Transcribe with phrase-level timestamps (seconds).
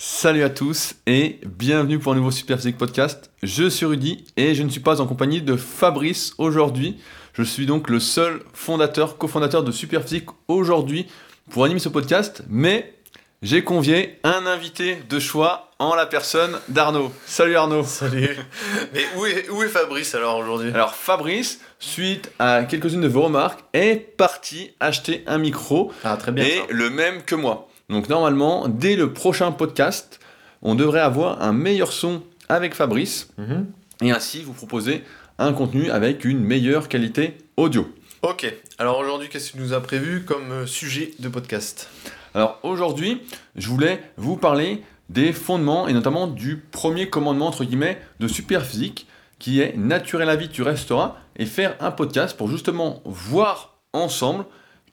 [0.00, 3.32] Salut à tous et bienvenue pour un nouveau Super Physique Podcast.
[3.42, 7.00] Je suis Rudy et je ne suis pas en compagnie de Fabrice aujourd'hui.
[7.32, 11.08] Je suis donc le seul fondateur, cofondateur de Super Physique aujourd'hui
[11.50, 12.94] pour animer ce podcast, mais
[13.42, 17.10] j'ai convié un invité de choix en la personne d'Arnaud.
[17.26, 17.82] Salut Arnaud.
[17.82, 18.36] Salut.
[18.94, 20.70] Mais où est, où est Fabrice alors aujourd'hui?
[20.70, 25.92] Alors Fabrice, suite à quelques-unes de vos remarques, est parti acheter un micro.
[26.04, 26.44] Ah très bien.
[26.44, 27.67] Et le même que moi.
[27.88, 30.20] Donc normalement, dès le prochain podcast,
[30.62, 33.66] on devrait avoir un meilleur son avec Fabrice Mhm.
[34.02, 35.04] et ainsi vous proposer
[35.38, 37.88] un contenu avec une meilleure qualité audio.
[38.22, 38.52] Ok.
[38.78, 41.88] Alors aujourd'hui, qu'est-ce que tu nous as prévu comme euh, sujet de podcast?
[42.34, 43.22] Alors aujourd'hui,
[43.56, 49.06] je voulais vous parler des fondements et notamment du premier commandement entre guillemets de Superphysique
[49.38, 54.44] qui est naturel la vie tu resteras et faire un podcast pour justement voir ensemble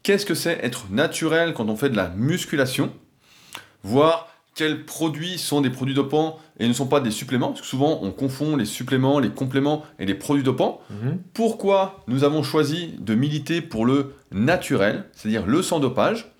[0.05, 2.93] qu'est-ce que c'est être naturel quand on fait de la musculation,
[3.83, 7.67] voir quels produits sont des produits dopants et ne sont pas des suppléments, parce que
[7.67, 10.79] souvent on confond les suppléments, les compléments et les produits dopants.
[11.33, 16.31] Pourquoi nous avons choisi de militer pour le naturel, c'est-à-dire le sans dopage?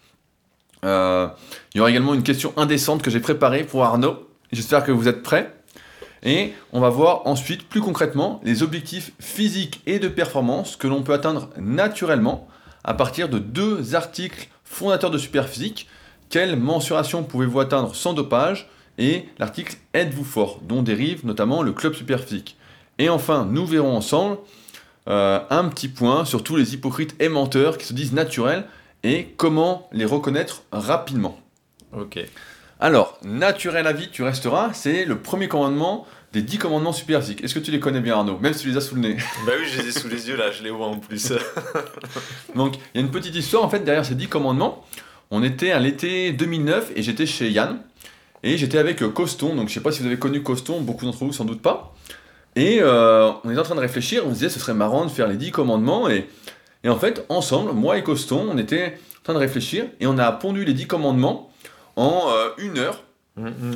[0.86, 1.28] Euh,
[1.73, 4.30] Il y aura également une question indécente que j'ai préparée pour Arnaud.
[4.52, 5.52] J'espère que vous êtes prêts.
[6.22, 11.02] Et on va voir ensuite plus concrètement les objectifs physiques et de performance que l'on
[11.02, 12.47] peut atteindre naturellement
[12.86, 15.89] à partir de deux articles fondateurs de Superphysique.
[16.30, 18.69] Quelle mensuration pouvez-vous atteindre sans dopage?
[18.97, 22.56] Et l'article Êtes-vous fort dont dérive notamment le club Superphysique.
[22.97, 24.38] Et enfin, nous verrons ensemble
[25.09, 28.66] euh, un petit point sur tous les hypocrites et menteurs qui se disent naturels
[29.03, 31.39] et comment les reconnaître rapidement.
[31.91, 32.19] Ok.
[32.86, 37.44] Alors, naturel à vie, tu resteras, c'est le premier commandement des 10 commandements superphysiques.
[37.44, 38.38] Est-ce que tu les connais bien Arnaud?
[38.38, 39.17] Même si tu les as sous le nez.
[39.47, 41.33] bah oui, je les ai sous les yeux là, je les vois en plus.
[42.56, 44.86] Donc, il y a une petite histoire en fait derrière ces 10 commandements.
[45.31, 47.80] On était à l'été 2009 et j'étais chez Yann.
[48.44, 51.06] Et j'étais avec euh, Coston, donc je sais pas si vous avez connu Coston, beaucoup
[51.06, 51.95] d'entre vous sans doute pas.
[52.56, 55.09] Et euh, on était en train de réfléchir, on se disait ce serait marrant de
[55.09, 56.07] faire les 10 commandements.
[56.07, 56.29] Et,
[56.84, 60.19] et en fait, ensemble, moi et Coston, on était en train de réfléchir et on
[60.19, 61.50] a pondu les 10 commandements
[61.95, 63.03] en euh, une heure,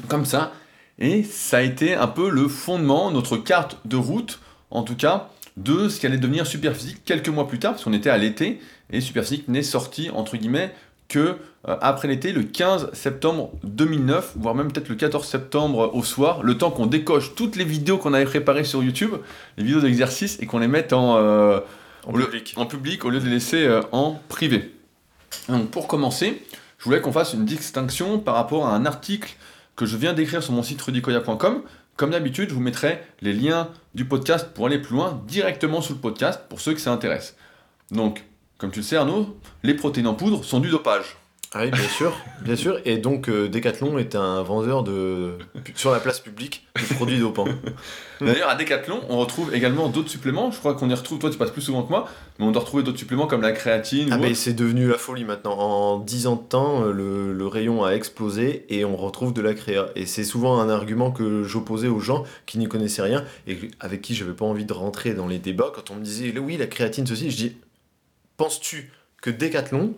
[0.08, 0.52] comme ça.
[1.00, 4.40] Et ça a été un peu le fondement, notre carte de route,
[4.72, 7.94] en tout cas, de ce qui allait devenir Superphysique quelques mois plus tard, parce qu'on
[7.94, 8.60] était à l'été,
[8.92, 10.74] et Superphysique n'est sorti, entre guillemets,
[11.08, 11.20] que
[11.68, 16.44] euh, après l'été, le 15 septembre 2009, voire même peut-être le 14 septembre au soir,
[16.44, 19.12] le temps qu'on décoche toutes les vidéos qu'on avait préparées sur YouTube,
[19.58, 21.60] les vidéos d'exercice, et qu'on les mette en, euh,
[22.08, 22.54] En Au lieu- public.
[22.58, 24.72] en public au lieu de les laisser euh, en privé.
[25.50, 26.42] Donc pour commencer,
[26.80, 29.36] je voulais qu'on fasse une distinction par rapport à un article
[29.76, 31.62] que je viens d'écrire sur mon site rudicoya.com.
[31.98, 35.94] Comme d'habitude, je vous mettrai les liens du podcast pour aller plus loin directement sous
[35.94, 37.36] le podcast pour ceux que ça intéresse.
[37.92, 38.24] Donc,
[38.58, 41.19] comme tu le sais Arnaud, les protéines en poudre sont du dopage.
[41.56, 42.80] Ah oui, bien sûr, bien sûr.
[42.86, 45.34] Et donc euh, Decathlon est un vendeur de
[45.74, 47.48] sur la place publique de produits dopants.
[48.22, 50.52] D'ailleurs, à Decathlon, on retrouve également d'autres suppléments.
[50.52, 52.62] Je crois qu'on y retrouve, toi tu passes plus souvent que moi, mais on doit
[52.62, 55.58] retrouver d'autres suppléments comme la créatine Ah ou mais c'est devenu la folie maintenant.
[55.58, 59.42] En 10 ans de temps, euh, le, le rayon a explosé et on retrouve de
[59.42, 59.88] la créa.
[59.96, 64.04] Et c'est souvent un argument que j'opposais aux gens qui n'y connaissaient rien et avec
[64.04, 65.72] qui j'avais pas envie de rentrer dans les débats.
[65.74, 67.58] Quand on me disait oui la créatine ceci, je dis
[68.38, 69.96] penses-tu que Decathlon,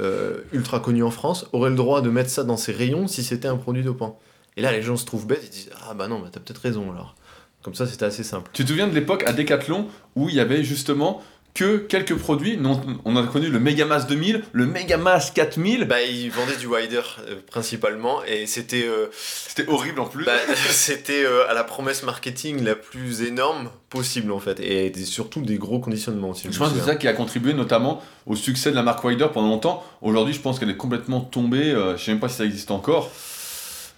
[0.00, 3.22] euh, ultra connu en France, aurait le droit de mettre ça dans ses rayons si
[3.22, 4.18] c'était un produit dopant
[4.56, 6.58] Et là les gens se trouvent bêtes, ils disent ah bah non, bah, t'as peut-être
[6.58, 7.14] raison alors.
[7.62, 8.50] Comme ça c'était assez simple.
[8.52, 11.22] Tu te souviens de l'époque à Decathlon où il y avait justement
[11.60, 12.58] que quelques produits
[13.04, 15.84] On a connu le Megamass 2000, le Megamass 4000.
[15.84, 20.24] Bah ils vendaient du wider euh, principalement et c'était euh, C'était horrible en plus.
[20.24, 20.32] Bah,
[20.70, 25.42] c'était euh, à la promesse marketing la plus énorme possible en fait et des- surtout
[25.42, 28.70] des gros conditionnements si je, pense que c'est ça qui a contribué notamment au succès
[28.70, 29.84] de la marque Wider pendant longtemps.
[30.00, 31.74] Aujourd'hui, je pense qu'elle est complètement tombée.
[31.98, 33.10] je sais même pas si ça existe encore.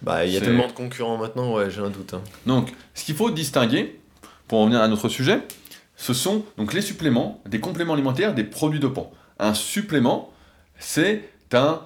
[0.01, 2.21] bah il y a tellement de concurrents maintenant ouais j'ai un doute hein.
[2.45, 3.97] Donc, ce qu'il faut distinguer,
[4.49, 5.39] pour en venir à notre sujet,
[6.03, 9.11] ce sont donc les suppléments, des compléments alimentaires, des produits dopants.
[9.39, 10.31] Un supplément,
[10.77, 11.79] c'est un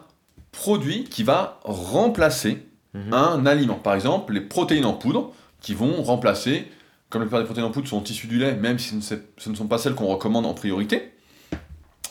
[0.52, 2.64] produit qui va remplacer
[2.96, 3.14] Mhm.
[3.14, 3.76] un aliment.
[3.76, 6.66] Par exemple, les protéines en poudre qui vont remplacer,
[7.10, 9.02] comme la plupart des protéines en poudre sont issues du lait, même si ce ne
[9.02, 11.12] c'est- ce ne sont pas celles qu'on recommande en priorité.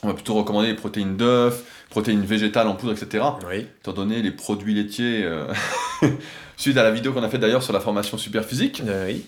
[0.05, 3.25] On va plutôt recommander les protéines d'œufs, protéines végétales en poudre, etc.
[3.49, 5.47] oui Étant donné les produits laitiers, euh,
[6.57, 8.83] suite à la vidéo qu'on a faite d'ailleurs sur la formation super physique.
[8.87, 9.25] Euh, oui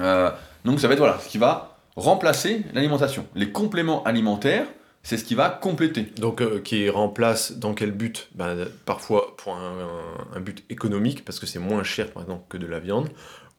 [0.00, 0.30] Euh,
[0.64, 3.26] donc ça va être voilà, ce qui va remplacer l'alimentation.
[3.34, 4.66] Les compléments alimentaires,
[5.02, 6.02] c'est ce qui va compléter.
[6.18, 8.28] donc euh, qui remplace dans quel but?
[8.34, 8.54] Bah,
[8.84, 12.78] parfois pour un, but économique parce que c'est moins cher par exemple que de la
[12.78, 13.08] viande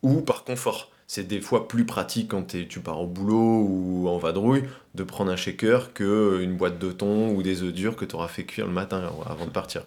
[0.01, 4.19] ou par confort c'est des fois plus pratique quand tu pars au boulot ou en
[4.19, 4.63] vadrouille
[4.93, 8.15] de prendre un shaker que une boîte de thon ou des œufs durs que tu
[8.15, 9.85] auras fait cuire le matin avant de partir.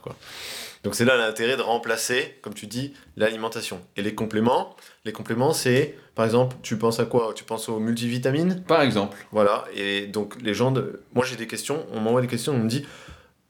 [0.83, 3.81] Donc c'est là l'intérêt de remplacer, comme tu dis, l'alimentation.
[3.97, 4.75] Et les compléments,
[5.05, 7.33] les compléments, c'est, par exemple, tu penses à quoi?
[7.35, 8.65] Tu penses aux multivitamines?
[8.67, 9.17] Par exemple.
[9.31, 9.65] Voilà.
[9.75, 11.03] Et donc les gens, de...
[11.15, 12.85] moi j'ai des questions, on m'envoie des questions, on me dit,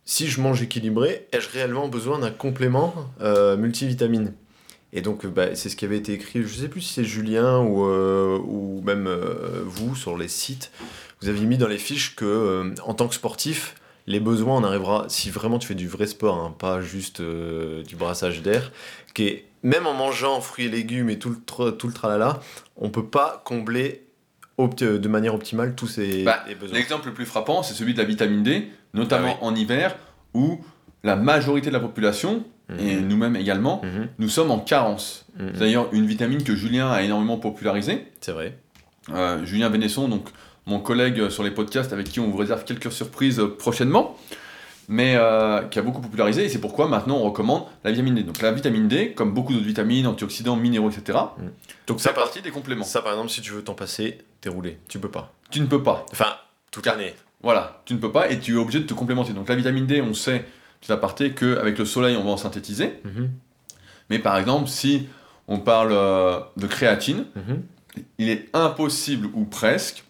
[0.05, 4.35] si je mange équilibré, ai-je réellement besoin d'un complément euh, multivitamine?
[4.93, 7.61] Et donc, bah, c'est ce qui avait été écrit, je sais plus si c'est Julien
[7.61, 10.71] ou, euh, ou même euh, vous sur les sites.
[11.23, 13.75] Vous aviez mis dans les fiches que, euh, en tant que sportif,
[14.07, 17.97] les besoins, on arrivera, si vraiment tu fais du vrai sport, hein, pas juste du
[17.97, 18.73] brassage d'air,
[19.15, 22.41] qui même en mangeant fruits et légumes et tout le, tout le tralala,
[22.77, 24.03] on peut pas combler
[24.69, 26.77] de manière optimale tous ces bah, besoins.
[26.77, 29.97] L'exemple le plus frappant, c'est celui de la vitamine D, notamment ah en hiver,
[30.35, 30.61] où
[31.03, 32.45] la majorité de la population
[32.79, 33.09] et mhm.
[33.09, 34.09] nous-mêmes également, mhm.
[34.19, 35.27] nous sommes en carence.
[35.39, 35.51] Mhm.
[35.55, 38.07] C'est d'ailleurs une vitamine que Julien a énormément popularisée.
[38.21, 38.57] C'est vrai.
[39.11, 40.29] Euh, Julien Vénesson, donc
[40.67, 44.17] mon collègue sur les podcasts avec qui on vous réserve quelques surprises prochainement,
[44.89, 48.23] mais euh, qui a beaucoup popularisé, et c'est pourquoi maintenant on recommande la vitamine D.
[48.23, 51.19] Donc la vitamine D, comme beaucoup d'autres vitamines, antioxydants, minéraux, etc.,
[51.87, 52.85] donc ça fait partie des compléments.
[52.85, 55.33] Ça par exemple, si tu veux t'en passer, t'es roulé, tu peux pas.
[55.51, 56.07] Tu ne peux pas.
[56.13, 56.37] Enfin,
[56.71, 57.15] toute l'année.
[57.43, 59.33] Voilà, tu ne peux pas, et tu es obligé de te complémenter.
[59.33, 60.45] Donc la vitamine D, on sait
[60.81, 63.01] petit aparté, qu'avec le soleil, on va en synthétiser.
[63.05, 63.31] Mhm.
[64.11, 65.09] Mais par exemple, si
[65.49, 67.63] on parle euh, de créatine, mhm.
[68.19, 70.05] il est impossible, ou presque,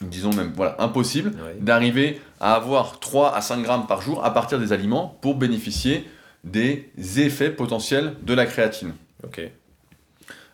[0.00, 4.58] disons même, voilà, impossible, d'arriver à avoir 3 à 5 grammes par jour à partir
[4.58, 6.08] des aliments pour bénéficier
[6.44, 8.94] des effets potentiels de la créatine.
[9.24, 9.40] Ok.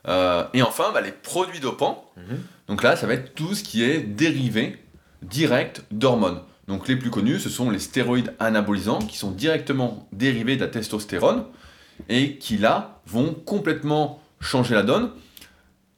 [0.09, 2.11] Euh, et enfin, bah, les produits dopants.
[2.17, 2.39] Mhm.
[2.69, 4.79] Donc là, ça va être tout ce qui est dérivé
[5.23, 6.41] direct d'hormones.
[6.69, 10.69] Donc les plus connus, ce sont les stéroïdes anabolisants qui sont directement dérivés de la
[10.69, 11.45] testostérone
[12.09, 15.11] et qui là vont complètement changer la donne.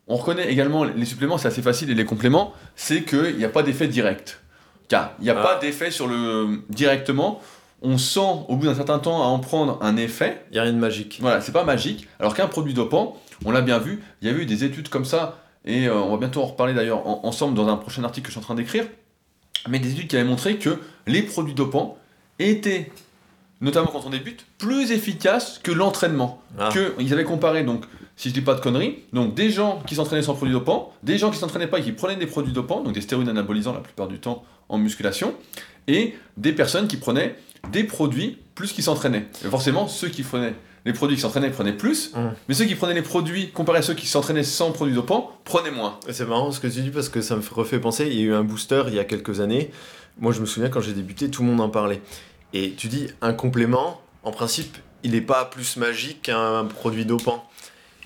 [0.08, 3.48] On reconnaît également les suppléments, c'est assez facile, et les compléments, c'est qu'il n'y a
[3.48, 4.40] pas d'effet direct.
[4.88, 5.42] Car il n'y a ah.
[5.42, 7.40] pas d'effet sur le directement.
[7.82, 10.44] On sent au bout d'un certain temps à en prendre un effet.
[10.50, 11.18] Il n'y a rien de magique.
[11.20, 12.08] Voilà, c'est pas magique.
[12.18, 15.04] Alors qu'un produit dopant, on l'a bien vu, il y a eu des études comme
[15.04, 18.32] ça, et euh, on va bientôt en reparler d'ailleurs ensemble dans un prochain article que
[18.32, 18.84] je suis en train d'écrire
[19.68, 21.98] mais des études qui avaient montré que les produits dopants
[22.38, 22.90] étaient,
[23.60, 26.42] notamment quand on débute, plus efficaces que l'entraînement.
[26.58, 26.70] Ah.
[26.72, 27.84] Que, ils avaient comparé, donc,
[28.16, 31.18] si je dis pas de conneries, donc des gens qui s'entraînaient sans produits dopants, des
[31.18, 33.80] gens qui s'entraînaient pas et qui prenaient des produits dopants, donc des stéroïdes anabolisants la
[33.80, 35.34] plupart du temps en musculation,
[35.86, 37.36] et des personnes qui prenaient
[37.72, 39.26] des produits plus qui s'entraînaient.
[39.50, 40.54] forcément, ceux qui prenaient
[40.84, 42.32] les produits qui s'entraînaient prenaient plus, hum.
[42.48, 45.70] mais ceux qui prenaient les produits, comparé à ceux qui s'entraînaient sans produits dopants, prenaient
[45.70, 45.98] moins.
[46.10, 48.24] C'est marrant ce que tu dis parce que ça me refait penser, il y a
[48.24, 49.70] eu un booster il y a quelques années,
[50.18, 52.00] moi je me souviens quand j'ai débuté, tout le monde en parlait.
[52.52, 57.48] Et tu dis, un complément, en principe, il n'est pas plus magique qu'un produit dopant.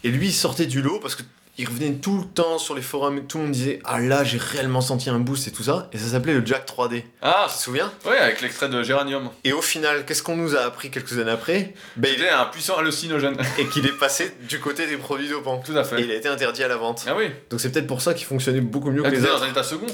[0.05, 1.23] Et lui, il sortait du lot parce que
[1.59, 4.39] il revenait tout le temps sur les forums, tout le monde disait Ah là, j'ai
[4.39, 5.91] réellement senti un boost et tout ça.
[5.93, 7.05] Et ça s'appelait le Jack 3D.
[7.21, 7.93] Ah Tu te souviens?
[8.07, 9.29] Ouais, avec l'extrait de Géranium.
[9.45, 11.75] Et au final, qu'est-ce qu'on nous a appris quelques années après?
[11.97, 13.37] Ben, Il est un puissant hallucinogène.
[13.59, 15.59] et qu'il est passé du côté des produits dopants.
[15.65, 16.01] Tout à fait.
[16.01, 17.05] Et il a été interdit à la vente.
[17.07, 17.27] Ah oui.
[17.51, 19.41] Donc c'est peut-être pour ça qu'il fonctionnait beaucoup mieux que les autres.
[19.41, 19.87] dans un état second.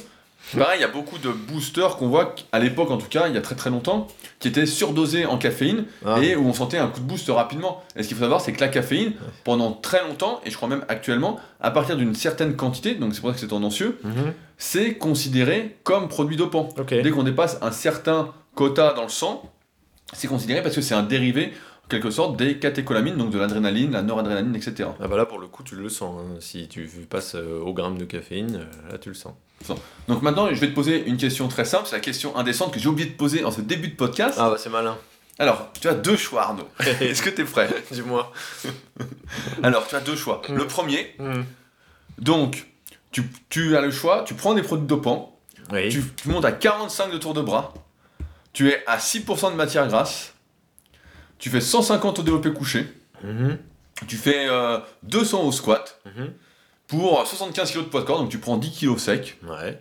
[0.56, 3.34] Pareil, il y a beaucoup de boosters qu'on voit, à l'époque en tout cas, il
[3.34, 4.08] y a très très longtemps,
[4.38, 6.18] qui étaient surdosés en caféine ah.
[6.22, 7.82] et où on sentait un coup de boost rapidement.
[7.96, 9.12] Et ce qu'il faut savoir, c'est que la caféine,
[9.44, 13.20] pendant très longtemps, et je crois même actuellement, à partir d'une certaine quantité, donc c'est
[13.20, 14.32] pour ça que c'est tendancieux, mhm.
[14.56, 16.68] c'est considéré comme produit dopant.
[16.88, 19.42] Dès qu'on dépasse un certain quota dans le sang,
[20.12, 21.52] c'est considéré parce que c'est un dérivé
[21.88, 24.90] quelque sorte des catécholamines, donc de l'adrénaline, la noradrénaline, etc.
[25.00, 26.36] Ah bah là pour le coup tu le sens, hein.
[26.40, 29.34] si tu passes euh, au gramme de caféine, euh, là tu le sens.
[30.06, 32.78] Donc maintenant je vais te poser une question très simple, c'est la question indécente que
[32.78, 34.38] j'ai oublié de poser en ce début de podcast.
[34.40, 34.96] Ah bah c'est malin.
[35.40, 36.68] Alors, tu as deux choix Arnaud.
[37.00, 37.68] Est-ce que tu es prêt?
[37.92, 38.32] Dis-moi.
[39.62, 40.42] Alors, tu as deux choix.
[40.48, 41.42] Le premier, mm.
[42.18, 42.66] donc,
[43.12, 45.38] tu, tu, as le choix, tu prends des produits dopants,
[45.90, 47.72] tu, tu montes à 45 de tour de bras,
[48.52, 50.34] tu es à 6% de matière grasse,
[51.38, 52.86] tu fais 150 au développé couché,
[53.22, 53.58] mhm.
[54.06, 54.48] tu fais
[55.04, 56.32] 200 euh, au squat, mhm.
[56.86, 59.38] pour 75 kg de poids de corps, donc tu prends 10 kg sec.
[59.46, 59.80] Ouais.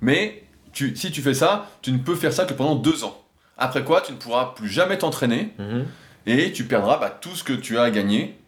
[0.00, 3.22] Mais tu, si tu fais ça, tu ne peux faire ça que pendant 2 ans.
[3.58, 5.86] Après quoi, tu ne pourras plus jamais t'entraîner mhm.
[6.26, 8.38] et tu perdras bah, tout ce que tu as gagné.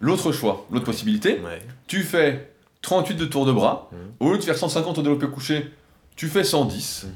[0.00, 1.40] L'autre choix, l'autre possibilité,
[1.86, 2.52] tu fais
[2.82, 3.88] 38 de tour de bras,
[4.20, 5.70] au lieu de faire 150 au développé couché,
[6.16, 7.06] tu fais 110.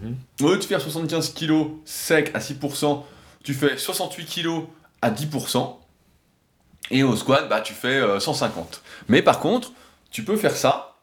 [0.40, 3.02] Au lieu de faire 75 kg sec à 6%,
[3.48, 4.66] tu fais 68 kg
[5.00, 5.76] à 10%,
[6.90, 8.58] et au squat, bah, tu fais 150.
[8.58, 9.72] Euh, Mais par contre,
[10.10, 10.96] tu peux faire ça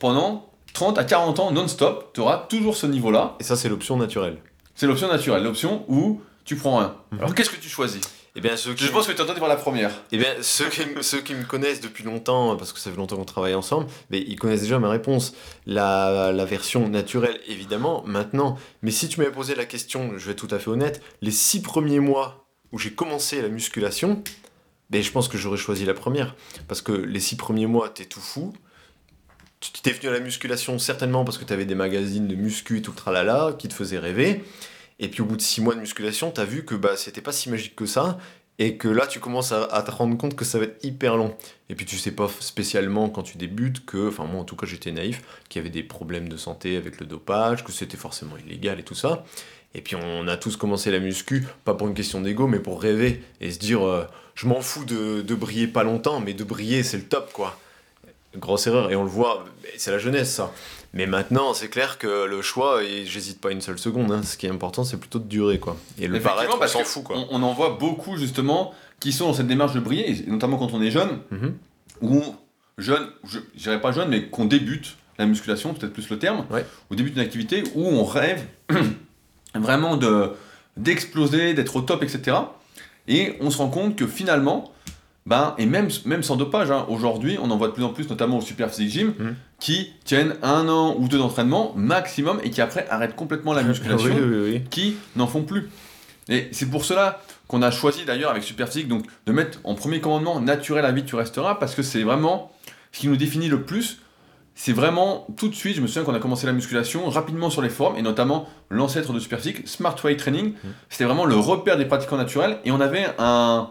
[0.00, 3.36] pendant 30 à 40 ans non-stop, tu auras toujours ce niveau-là.
[3.38, 4.38] Et ça, c'est l'option naturelle.
[4.74, 6.96] C'est l'option naturelle, l'option où tu prends un.
[7.12, 7.18] Mhm.
[7.20, 8.00] Alors qu'est-ce que tu choisis?
[8.34, 9.90] Eh bien, ceux Je pense que tu es en train de voir la première.
[10.10, 13.16] Eh bien, ceux qui, ceux qui me connaissent depuis longtemps, parce que ça fait longtemps
[13.16, 15.34] qu'on travaille ensemble, mais ils connaissent déjà ma réponse.
[15.66, 18.56] La, la version naturelle, évidemment, maintenant.
[18.80, 21.30] Mais si tu m'avais posé la question, je vais être tout à fait honnête, les
[21.30, 24.22] six premiers mois où j'ai commencé la musculation,
[24.88, 26.34] ben, je pense que j'aurais choisi la première.
[26.68, 28.52] Parce que les six premiers mois, t'es tout fou.
[29.60, 32.82] Tu t'es venu à la musculation certainement parce que t'avais des magazines de muscu et
[32.82, 34.42] tout le tralala qui te faisaient rêver.
[35.02, 37.32] Et puis au bout de six mois de musculation, t'as vu que bah, c'était pas
[37.32, 38.18] si magique que ça.
[38.58, 41.34] Et que là, tu commences à, te rendre compte que ça va être hyper long.
[41.68, 44.66] Et puis tu sais pas spécialement quand tu débutes que, enfin moi en tout cas
[44.66, 48.36] j'étais naïf, qu'il y avait des problèmes de santé avec le dopage, que c'était forcément
[48.36, 49.24] illégal et tout ça.
[49.74, 52.80] Et puis on a tous commencé la muscu, pas pour une question d'ego, mais pour
[52.80, 56.44] rêver et se dire euh, je m'en fous de, de briller pas longtemps, mais de
[56.44, 57.58] briller c'est le top quoi.
[58.36, 59.44] Grosse erreur, et on le voit,
[59.76, 60.52] c'est la jeunesse ça.
[60.94, 64.36] Mais maintenant, c'est clair que le choix, et j'hésite pas une seule seconde, hein, ce
[64.36, 65.76] qui est important, c'est plutôt de durer quoi.
[65.98, 67.16] Et le paraître, on s'en fout quoi.
[67.16, 70.72] On, on en voit beaucoup justement qui sont dans cette démarche de briller, notamment quand
[70.74, 71.54] on est jeune, Mhm.
[72.02, 72.22] ou
[72.78, 76.44] jeune, je je dirais pas jeune, mais qu'on débute la musculation, peut-être plus le terme,
[76.50, 76.64] Ouais.
[76.90, 78.44] au début d'une activité où on rêve
[79.54, 80.32] vraiment de
[80.76, 82.36] d'exploser, d'être au top, etc.
[83.08, 84.72] Et on se rend compte que finalement,
[85.26, 88.08] ben, et même, même sans dopage, hein, aujourd'hui, on en voit de plus en plus,
[88.10, 89.34] notamment au Super Physique Gym, Mhm.
[89.60, 94.10] qui tiennent un an ou deux d'entraînement maximum et qui après arrêtent complètement la musculation
[94.14, 94.62] Oui, oui, oui.
[94.70, 95.68] qui n'en font plus.
[96.28, 100.00] Et c'est pour cela qu'on a choisi d'ailleurs avec Superphysique donc, de mettre en premier
[100.00, 102.50] commandement naturel à vie tu resteras parce que c'est vraiment
[102.92, 103.98] ce qui nous définit le plus.
[104.54, 107.62] C'est vraiment tout de suite, je me souviens qu'on a commencé la musculation rapidement sur
[107.62, 110.54] les forums et notamment l'ancêtre de Superphysique, Smart Weight Training.
[110.90, 113.70] C'était vraiment le repère des pratiquants naturels et on avait un,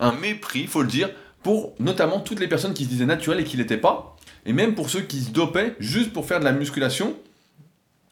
[0.00, 1.10] un mépris, faut le dire,
[1.42, 4.16] pour notamment toutes les personnes qui se disaient naturelles et qui l'étaient pas.
[4.46, 7.16] Et même pour ceux qui se dopaient juste pour faire de la musculation,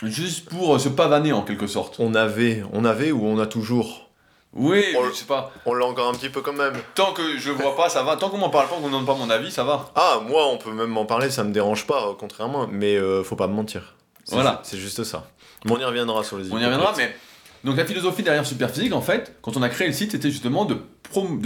[0.03, 1.97] juste pour euh, se pavaner en quelque sorte.
[1.99, 4.09] On avait, on avait ou on a toujours?
[4.55, 5.51] Oui, On- je sais pas.
[5.65, 6.75] On l'a encore un petit peu quand même.
[6.95, 8.17] Tant que je vois pas, ça va.
[8.17, 9.91] Tant qu'on m'en parle pas, qu'on donne pas mon avis, ça va.
[9.95, 13.23] Ah, moi, on peut même m'en parler, ça me dérange pas, euh, contrairement, mais euh,
[13.25, 13.95] faut pas me mentir.
[14.29, 14.61] Voilà.
[14.65, 15.27] C'est juste ça.
[15.65, 17.15] Mais on y reviendra sur les On y reviendra, mais
[17.64, 20.64] donc la philosophie derrière Superphysique, en fait, quand on a créé le site, c'était justement
[20.64, 20.78] de,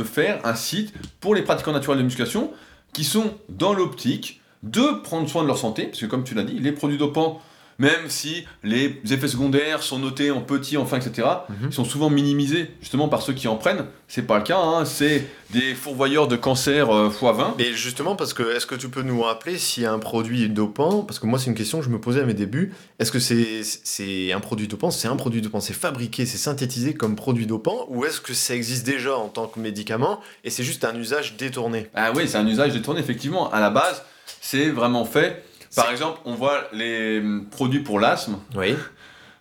[0.03, 2.53] faire un site pour les pratiquants naturels de musculation
[2.93, 6.45] qui sont dans l'optique de prendre soin de leur santé, parce que comme tu l'as
[6.45, 7.43] dit, les produits dopants,
[7.79, 11.69] même si les effets secondaires sont notés en petit, en fin, etc., Mhm.
[11.69, 13.85] ils sont souvent minimisés justement par ceux qui en prennent.
[14.09, 17.55] C'est pas le cas, hein, c'est des fourvoyeurs de cancer euh, x20.
[17.59, 21.03] Mais justement, parce que est-ce que tu peux nous rappeler a un produit dopant?
[21.03, 22.73] Parce que moi, c'est une question que je me posais à mes débuts.
[22.99, 24.91] Est-ce que c'est c'est un produit dopant?
[24.91, 27.87] C'est un produit dopant, c'est fabriqué, c'est synthétisé comme produit dopant?
[27.89, 31.37] Ou est-ce que ça existe déjà en tant que médicament et c'est juste un usage
[31.37, 31.89] détourné?
[31.95, 33.51] Ah oui, c'est un usage détourné, effectivement.
[33.53, 34.03] À la base,
[34.41, 35.45] c'est vraiment fait.
[35.75, 38.75] Par exemple, on voit les hum, produits pour l'asthme, Oui.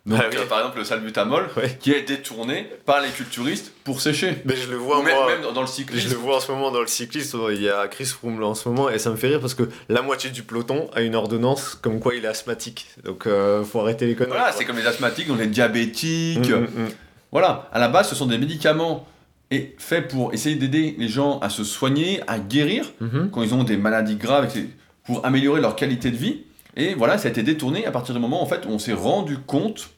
[0.06, 0.38] donc Ah oui.
[0.38, 1.78] euh, par exemple le salbutamol, Ouais.
[1.80, 4.42] qui est détourné par les culturistes pour sécher.
[4.46, 5.28] Mais je le vois, même, moi.
[5.28, 6.10] même dans, dans le Je cyclisme.
[6.10, 8.56] le vois en ce moment dans le cyclisme, il y a Chris Froome là en
[8.56, 11.16] ce moment, et ça me fait rire parce que la moitié du peloton a une
[11.16, 12.88] ordonnance comme quoi il est asthmatique.
[13.04, 14.34] Donc euh, faut arrêter les conneries.
[14.38, 16.50] Voilà, c'est comme les asthmatiques, donc les diabétiques.
[16.50, 16.90] Mm, mm, mm.
[17.32, 19.08] Voilà, à la base, ce sont des médicaments
[19.52, 23.30] et faits pour essayer d'aider les gens à se soigner, à guérir Mhm.
[23.32, 24.68] quand ils ont des maladies graves, etc.,
[25.06, 26.44] pour améliorer leur qualité de vie.
[26.76, 28.94] Et voilà, ça a été détourné à partir du moment en fait, où on s'est
[28.94, 29.90] rendu compte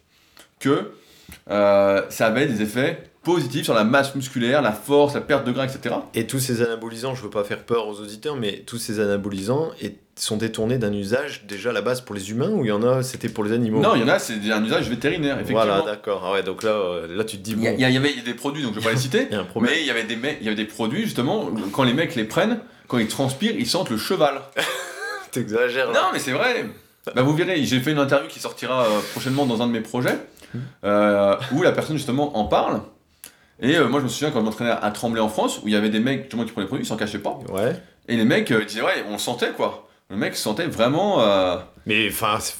[0.59, 0.91] que
[1.49, 5.51] euh, ça avait des effets positifs sur la masse musculaire, la force, la perte de
[5.51, 5.95] gras, etc.
[6.13, 9.71] Et tous ces anabolisants, je veux pas faire peur aux auditeurs, mais tous ces anabolisants
[10.15, 12.83] sont détournés d'un usage déjà à la base pour les humains ou il y en
[12.83, 13.81] a c'était pour les animaux?
[13.81, 15.63] Non, il y en a, c'est un usage vétérinaire, effectivement.
[15.65, 16.23] Voilà, d'accord.
[16.25, 18.73] Ah ouais, donc là, euh, là tu te dis il y, avait des produits, donc
[18.75, 19.73] je vais pas les citer, il y a un problème.
[19.73, 22.15] mais il y, avait des mecs- il y avait des produits, justement, quand les mecs
[22.15, 24.41] les prennent, quand ils transpirent, ils sentent le cheval.
[25.31, 26.01] T'exagères là.
[26.01, 26.65] Non, mais c'est vrai.
[27.15, 29.81] Bah, vous verrez, j'ai fait une interview qui sortira euh, prochainement dans un de mes
[29.81, 30.17] projets,
[30.83, 32.81] euh, où la personne justement en parle.
[33.61, 35.73] Et euh, moi, je me souviens quand je m'entraînais à Tremblay en France, où il
[35.73, 37.39] y avait des mecs justement qui prenaient les produits, ils s'en cachaient pas.
[37.49, 37.81] Ouais.
[38.07, 39.87] Et les mecs euh, disaient, ouais, on le sentait quoi.
[40.09, 41.21] Le mec se sentait vraiment.
[41.21, 42.55] euh, Mais enfin, c'est-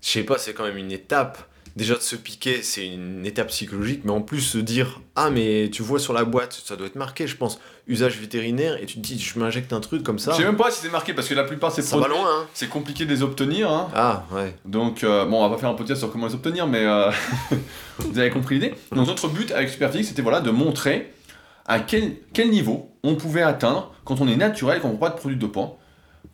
[0.00, 1.38] je sais pas, c'est quand même une étape.
[1.76, 5.68] Déjà de se piquer, c'est une étape psychologique, mais en plus se dire Ah, mais
[5.72, 8.96] tu vois sur la boîte, ça doit être marqué, je pense, usage vétérinaire, et tu
[8.96, 10.32] te dis Je m'injecte un truc comme ça.
[10.32, 12.04] Je sais même pas si c'est marqué, parce que la plupart de ces Ça va
[12.06, 12.46] produits, hein.
[12.54, 13.70] c'est compliqué de les obtenir.
[13.70, 13.88] hein.
[13.94, 14.54] Ah, ouais.
[14.64, 17.10] Donc, euh, bon, on va pas faire un podcast sur comment les obtenir, mais euh,
[17.98, 18.74] vous avez compris l'idée.
[18.92, 21.12] Donc, notre but avec Superphysique, c'était voilà, de montrer
[21.66, 25.14] à quel, quel niveau on pouvait atteindre quand on est naturel, quand on prend pas
[25.14, 25.78] de produits dopants,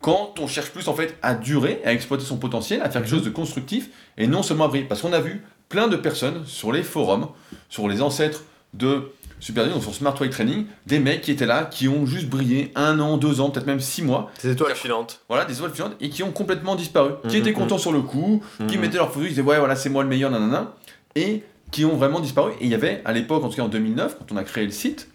[0.01, 3.09] quand on cherche plus en fait à durer, à exploiter son potentiel, à faire quelque
[3.11, 4.85] chose de constructif et non seulement à briller.
[4.85, 7.27] Parce qu'on a vu plein de personnes sur les forums,
[7.69, 11.65] sur les ancêtres de Superphysique, donc sur Smart Weight Training, des mecs qui étaient là,
[11.65, 15.21] qui ont juste brillé un an, deux ans, peut-être même six mois, C'est étoile filante.
[15.29, 17.55] voilà, des étoiles filantes et qui ont complètement disparu, qui Mhm, étaient mhm.
[17.57, 18.81] contents sur le coup, qui Mhm.
[18.81, 20.73] mettaient leur photo, ils disaient ouais voilà c'est moi le meilleur, nanana,
[21.15, 22.53] et qui ont vraiment disparu.
[22.61, 24.65] Et il y avait à l'époque, en tout cas en 2009, quand on a créé
[24.65, 25.07] le site,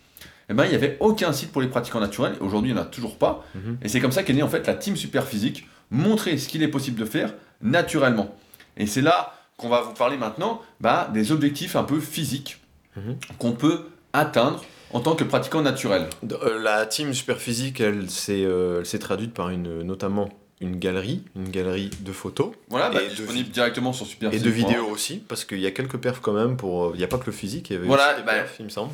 [0.50, 2.82] eh ben, il n'y avait aucun site pour les pratiquants naturels, aujourd'hui il n'y en
[2.82, 3.78] a toujours pas, Mhm.
[3.82, 6.62] et c'est comme ça qu'est née en fait la team super physique, montrer ce qu'il
[6.62, 8.34] est possible de faire naturellement.
[8.76, 12.58] Et c'est là qu'on va vous parler maintenant bah, des objectifs un peu physiques
[12.96, 13.16] Mhm.
[13.38, 16.08] qu'on peut atteindre en tant que pratiquant naturel
[16.42, 20.28] Euh, La team Superphysique, elle s'est euh, traduite par une, notamment
[20.60, 24.38] une galerie, une galerie de photos Voilà, bah, Et de disponible directement sur Super et
[24.38, 26.84] de vidéos aussi, parce qu'il y a quelques perfs quand même pour.
[26.84, 28.32] euh, Il n'y a pas que le physique, il y avait Voilà, aussi des bah,
[28.34, 28.92] perfs, il me semble.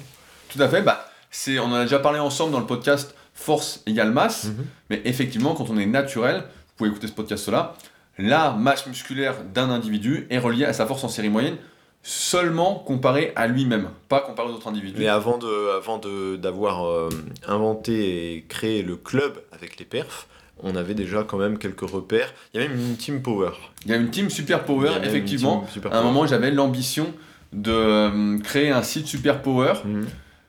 [0.48, 3.82] Tout à fait, bah, c'est, on en a déjà parlé ensemble dans le podcast Force
[3.86, 4.64] égale masse, Mhm.
[4.90, 7.74] mais effectivement, quand on est naturel, vous pouvez écouter ce podcast-là,
[8.18, 11.56] la masse musculaire d'un individu est reliée à sa force en série moyenne
[12.02, 14.98] seulement comparée à lui-même, pas comparée aux autres individus.
[14.98, 17.08] Mais avant de, avant de d'avoir euh,
[17.46, 20.26] inventé et créé le club avec les perfs,
[20.62, 22.32] on avait déjà quand même quelques repères.
[22.54, 23.50] Il y a même une team power.
[23.84, 25.64] Il y a une team Super Power, effectivement.
[25.92, 27.12] À un moment, j'avais l'ambition
[27.52, 30.06] de euh, créer un site Super Power, Mhm.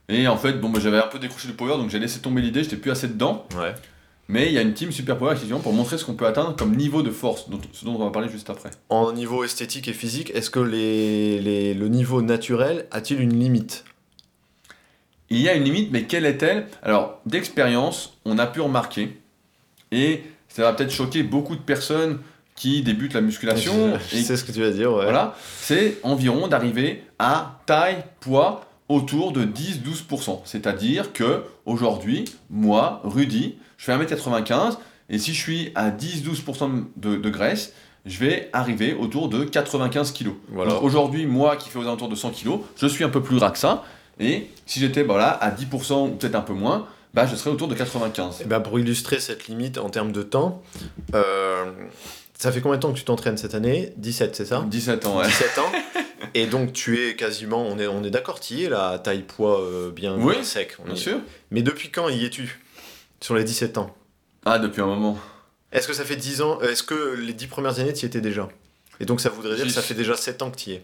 [0.09, 2.41] Et en fait, bon, bah, j'avais un peu décroché du Power, donc j'ai laissé tomber
[2.41, 3.45] l'idée, j'étais plus assez dedans.
[3.57, 3.73] Ouais.
[4.27, 6.55] Mais il y a une team Super Power effectivement pour montrer ce qu'on peut atteindre
[6.55, 8.69] comme niveau de force, dont- ce dont on va parler juste après.
[8.89, 13.85] En niveau esthétique et physique, est-ce que les, les- le niveau naturel a-t-il une limite?
[15.31, 16.67] Il y a une limite, mais quelle est-elle?
[16.81, 19.19] Alors, d'expérience, on a pu remarquer,
[19.91, 22.19] et ça va peut-être choquer beaucoup de personnes
[22.55, 25.03] qui débutent la musculation, Je et sais ce que tu vas dire, ouais.
[25.03, 30.41] voilà, c'est environ d'arriver à taille, poids autour de 10-12%.
[30.45, 34.77] C'est-à-dire que aujourd'hui, moi, Rudy, je fais 1m95,
[35.09, 37.73] et si je suis à 10-12% de, de graisse,
[38.05, 40.29] je vais arriver autour de 95 kg.
[40.49, 40.81] Voilà.
[40.81, 43.51] Aujourd'hui, moi qui fais aux alentours de 100 kg, je suis un peu plus gras
[43.51, 43.83] que ça,
[44.19, 47.49] et si j'étais bah, là, à 10% ou peut-être un peu moins, bah, je serais
[47.49, 48.39] autour de 95.
[48.41, 50.61] Eh ben, pour illustrer cette limite en termes de temps,
[51.15, 51.65] euh,
[52.37, 53.93] ça fait combien de temps que tu t'entraînes cette année?
[53.97, 54.65] 17, c'est ça?
[54.67, 55.27] 17 ans, ouais.
[55.27, 55.71] 17 ans.
[56.33, 59.23] Et donc tu es quasiment, on est, on est d'accord, tu y es là, taille
[59.23, 60.75] poids euh, bien, Oui, bien sec.
[60.79, 60.97] on Bien est.
[60.97, 61.19] sûr.
[61.51, 62.59] Mais depuis quand y es-tu
[63.21, 63.95] Sur les 17 ans?
[64.45, 65.17] Ah, depuis un moment.
[65.71, 68.21] Est-ce que ça fait 10 ans Est-ce que les 10 premières années tu y étais
[68.21, 68.47] déjà?
[68.99, 70.83] Et donc ça voudrait dire que ça fait déjà 7 ans que tu y es?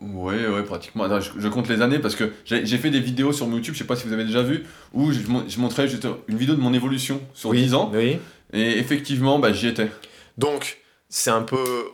[0.00, 1.04] Oui, oui, pratiquement.
[1.04, 3.78] Attends, je, je compte les années parce que j'ai fait des vidéos sur YouTube, je
[3.80, 6.54] sais pas si vous avez déjà vu, où je, mon- je montrais juste une vidéo
[6.54, 7.90] de mon évolution sur 10 ans.
[7.94, 8.18] Oui.
[8.54, 9.90] Et effectivement, bah, j'y étais.
[10.38, 10.78] Donc
[11.10, 11.84] c'est un peu,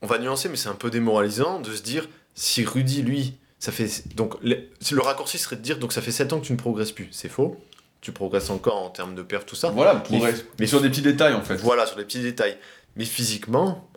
[0.00, 3.72] on va nuancer, mais c'est un peu démoralisant de se dire si Rudy lui, ça
[3.72, 6.52] fait donc le, le raccourci serait de dire donc ça fait 7 ans que tu
[6.52, 7.08] ne progresses plus.
[7.10, 7.56] C'est faux.
[8.02, 9.70] Tu progresses encore en termes de perf tout ça.
[9.70, 10.20] Voilà, Mais-
[10.60, 11.56] mais sur des petits détails en fait.
[11.56, 12.56] Voilà, sur les petits détails.
[12.94, 13.88] Mais physiquement,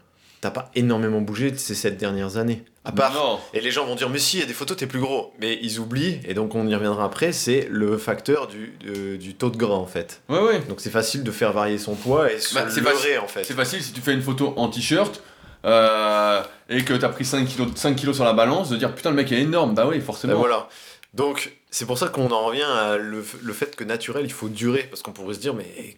[0.41, 2.63] t'as pas énormément bougé ces sept dernières années.
[2.85, 3.13] À part.
[3.13, 3.39] Non.
[3.53, 5.33] Et les gens vont dire, mais si, il y a des photos, t'es plus gros.
[5.39, 8.73] Mais ils oublient, et donc on y reviendra après, c'est le facteur du,
[9.19, 10.21] du taux de gras en fait.
[10.29, 10.59] Ouais, ouais.
[10.69, 13.19] Donc c'est facile de faire varier son poids et se Bah, leurrer facile.
[13.21, 13.43] en fait.
[13.43, 15.21] C'est facile si tu fais une photo en t-shirt
[15.65, 19.09] euh, et que t'as pris 5 kilos, 5 kilos sur la balance, de dire putain,
[19.09, 19.73] le mec est énorme.
[19.73, 20.35] Bah oui, Ben forcément.
[20.35, 20.67] voilà.
[21.13, 24.49] Donc c'est pour ça qu'on en revient à le, le fait que naturel, il faut
[24.49, 24.83] durer.
[24.89, 25.97] Parce qu'on pourrait se dire, mais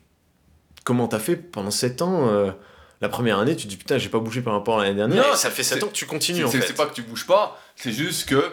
[0.83, 2.51] comment t'as fait pendant 7 ans euh,
[3.01, 5.27] La première année, tu te dis, putain, j'ai pas bougé par rapport à l'année dernière.
[5.27, 6.61] Non, et ça fait 7 c'est- ans que tu continues en fait.
[6.61, 8.43] c'est pas que tu bouges pas, c'est juste que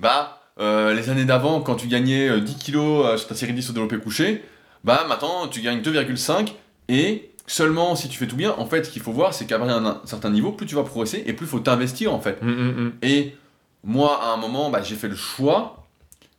[0.00, 3.70] bah euh, les années d'avant, quand tu gagnais euh, 10 kilos sur ta série 10
[3.70, 4.42] au développé couché,
[4.84, 6.52] bah maintenant tu gagnes 2,5
[6.88, 9.56] et seulement si tu fais tout bien, en fait, ce qu'il faut voir, c'est qu'à
[9.60, 12.38] un, un certain niveau, plus tu vas progresser et plus il faut t'investir en fait.
[12.42, 12.92] Hum, hum, hum.
[13.02, 13.36] Et
[13.84, 15.86] moi, à un moment, bah, j'ai fait le choix,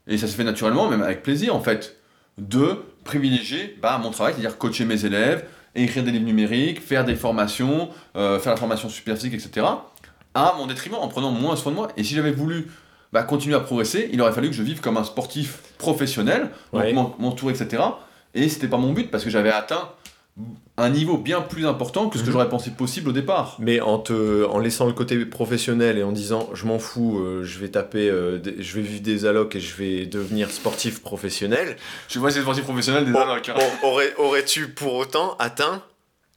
[0.07, 1.97] et ça s'est fait naturellement, même avec plaisir en fait,
[2.37, 7.15] de privilégier bah, mon travail, c'est-à-dire coacher mes élèves, écrire des livres numériques, faire des
[7.15, 9.65] formations, euh, faire la formation super physique, etc.
[10.33, 11.87] à mon détriment, en prenant moins soin de moi.
[11.97, 12.67] Et si j'avais voulu
[13.13, 16.81] bah, continuer à progresser, il aurait fallu que je vive comme un sportif professionnel, donc
[16.83, 16.93] Ouais.
[16.93, 17.81] m'en- m'entourer, etc.
[18.33, 19.89] Et c'était pas mon but, parce que j'avais atteint
[20.77, 22.33] un niveau bien plus important que ce que Mhm.
[22.33, 23.55] j'aurais pensé possible au départ.
[23.59, 27.43] Mais en, te, en laissant le côté professionnel et en disant je m'en fous, euh,
[27.43, 31.77] je vais taper, euh, je vais vivre des allocs et je vais devenir sportif professionnel,
[32.07, 33.55] Je vois ces sportifs professionnels des allocs, hein.
[33.57, 35.81] bon, aurais, aurais-tu pour autant atteint,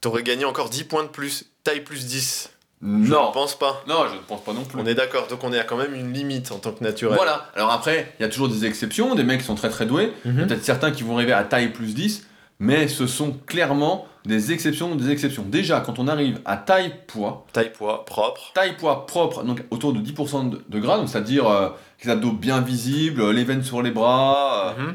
[0.01, 2.49] t'aurais gagné encore 10 points de plus, taille plus 10
[2.81, 3.83] Je Non, ne pense pas.
[3.87, 4.79] non, je ne pense pas non plus.
[4.81, 7.15] On est d'accord, donc on est à quand même une limite en tant que naturel.
[7.15, 9.85] Voilà, alors après, il y a toujours des exceptions, des mecs qui sont très très
[9.85, 10.47] doués, Mhm.
[10.47, 12.25] peut-être certains qui vont arriver à taille plus 10,
[12.61, 15.43] mais ce sont clairement des exceptions des exceptions.
[15.43, 18.51] Déjà, quand on arrive à taille poids, Taille poids propre.
[18.53, 21.69] taille poids propre, donc autour de 10% de, de gras, donc c'est-à-dire euh,
[22.03, 24.93] les abdos bien visibles, euh, les veines sur les bras, euh, Mhm.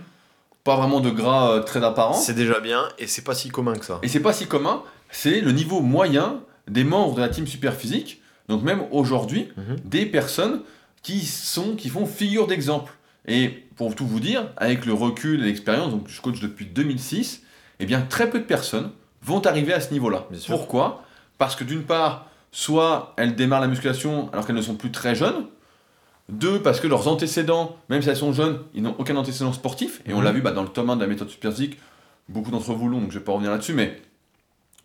[0.62, 2.12] pas vraiment de gras euh, très apparent.
[2.14, 3.98] C'est déjà bien et c'est pas si commun que ça.
[4.04, 7.74] Et c'est pas si commun, c'est le niveau moyen des membres de la team super
[7.74, 9.76] physique, donc même aujourd'hui, Mhm.
[9.84, 10.60] des personnes
[11.02, 12.92] qui sont qui font figure d'exemple.
[13.26, 17.42] Et pour tout vous dire, avec le recul et l'expérience, donc je coach depuis 2006,
[17.80, 18.90] eh bien très peu de personnes
[19.22, 20.26] vont arriver à ce niveau-là.
[20.46, 21.02] Pourquoi?
[21.38, 25.14] Parce que d'une part, soit elles démarrent la musculation alors qu'elles ne sont plus très
[25.14, 25.46] jeunes.
[26.28, 30.00] Deux, parce que leurs antécédents, même si elles sont jeunes, ils n'ont aucun antécédent sportif.
[30.06, 30.24] Et on Mhm.
[30.24, 31.78] l'a vu bah, dans le tome 1 de la méthode super physique,
[32.28, 34.00] beaucoup d'entre vous l'ont, donc je vais pas revenir là-dessus, mais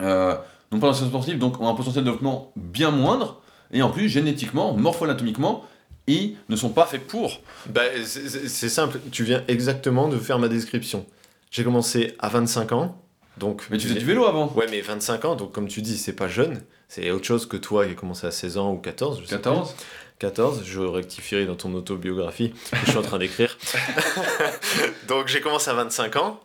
[0.01, 0.35] euh,
[0.71, 3.41] n'ont pas d'antécédent sportif, donc ont un potentiel de développement bien moindre.
[3.71, 5.63] Et en plus, génétiquement, morpho-anatomiquement,
[6.07, 7.39] ils ne sont pas faits pour.
[7.67, 11.05] Bah, c'est simple, tu viens exactement de faire ma description.
[11.51, 12.97] J'ai commencé à 25 ans,
[13.37, 13.63] donc...
[13.69, 14.51] Mais tu faisais du vélo avant.
[14.53, 16.63] Ouais, mais 25 ans, donc comme tu dis, c'est pas jeune.
[16.87, 19.19] C'est autre chose que toi qui a commencé à 16 ans ou 14.
[19.21, 19.85] Je sais 14 plus.
[20.19, 23.57] 14, je rectifierai dans ton autobiographie que je suis en train d'écrire.
[25.07, 26.39] donc j'ai commencé à 25 ans.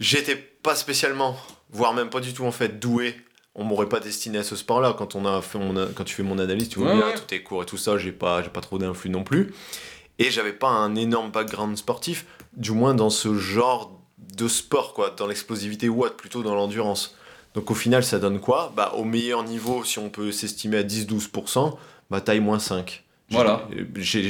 [0.00, 1.36] J'étais pas spécialement,
[1.70, 3.16] voire même pas du tout en fait, doué.
[3.54, 4.94] On m'aurait pas destiné à ce sport-là.
[4.98, 7.06] Quand, on a fait mon a- quand tu fais mon analyse, tu vois Ouais, bien,
[7.06, 7.14] ouais.
[7.14, 9.54] tout est court et tout ça, j'ai pas, pas trop d'influx non plus.
[10.18, 13.95] Et j'avais pas un énorme background sportif, du moins dans ce genre
[14.36, 17.16] de sport, quoi, dans l'explosivité ou autre, plutôt dans l'endurance.
[17.54, 18.72] Donc au final, ça donne quoi?
[18.76, 21.76] Bah au meilleur niveau, si on peut s'estimer à 10-12%,
[22.10, 23.02] bah taille moins 5.
[23.28, 23.66] J'ai- Voilà.
[23.96, 24.22] J'ai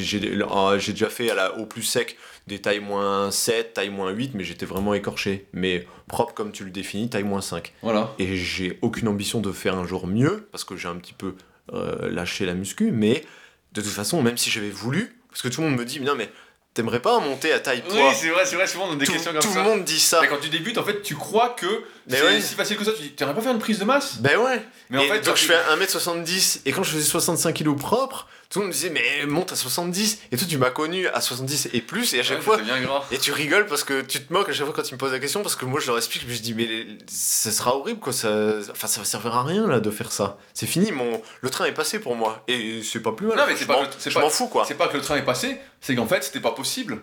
[0.43, 2.17] euh, j'ai déjà fait à la, au plus sec
[2.47, 5.47] des tailles moins 7, taille moins 8, mais j'étais vraiment écorché.
[5.53, 7.73] Mais propre comme tu le définis, taille moins 5.
[7.83, 8.15] Voilà.
[8.19, 11.35] Et j'ai aucune ambition de faire un jour mieux, parce que j'ai un petit peu
[11.75, 13.25] euh, lâché la muscu, mais
[13.73, 16.07] de toute façon, même si j'avais voulu, parce que tout le monde me dit, mais
[16.07, 16.31] non, mais
[16.77, 19.13] t'aimerais pas monter à taille poids c'est vrai, c'est vrai, souvent on a des tout,
[19.13, 19.63] questions comme tout ça.
[19.63, 20.21] le monde dit ça.
[20.21, 21.67] Mais quand tu débutes, en fait, tu crois que
[22.09, 22.41] Mais c'est ouais.
[22.41, 22.93] si facile que ça.
[22.93, 24.19] Tu dis, t'aimerais pas faire une prise de masse?
[24.21, 24.63] Ben ouais.
[24.91, 28.29] Mais en Et fait, donc je fais 1m70 et quand je faisais 65 kg propre,
[28.49, 31.21] tout le monde me disait mais monte à 70 et toi tu m'as connu à
[31.21, 33.03] 70 et plus et à chaque Ouais, fois bien gras.
[33.11, 35.11] et tu rigoles parce que tu te moques à chaque fois quand tu me poses
[35.11, 36.69] la question parce que moi je leur explique mais je dis mais
[37.09, 40.39] ça sera horrible quoi ça enfin ça va servir à rien là de faire ça.
[40.55, 43.37] C'est fini mon le train est passé pour moi et c'est pas plus mal.
[43.37, 44.65] Non, mais c'est Je pas m'en- que- c'est je pas- m'en fous quoi.
[44.69, 46.99] C'est pas que le train est passé, c'est qu'en fait, c'était pas possible.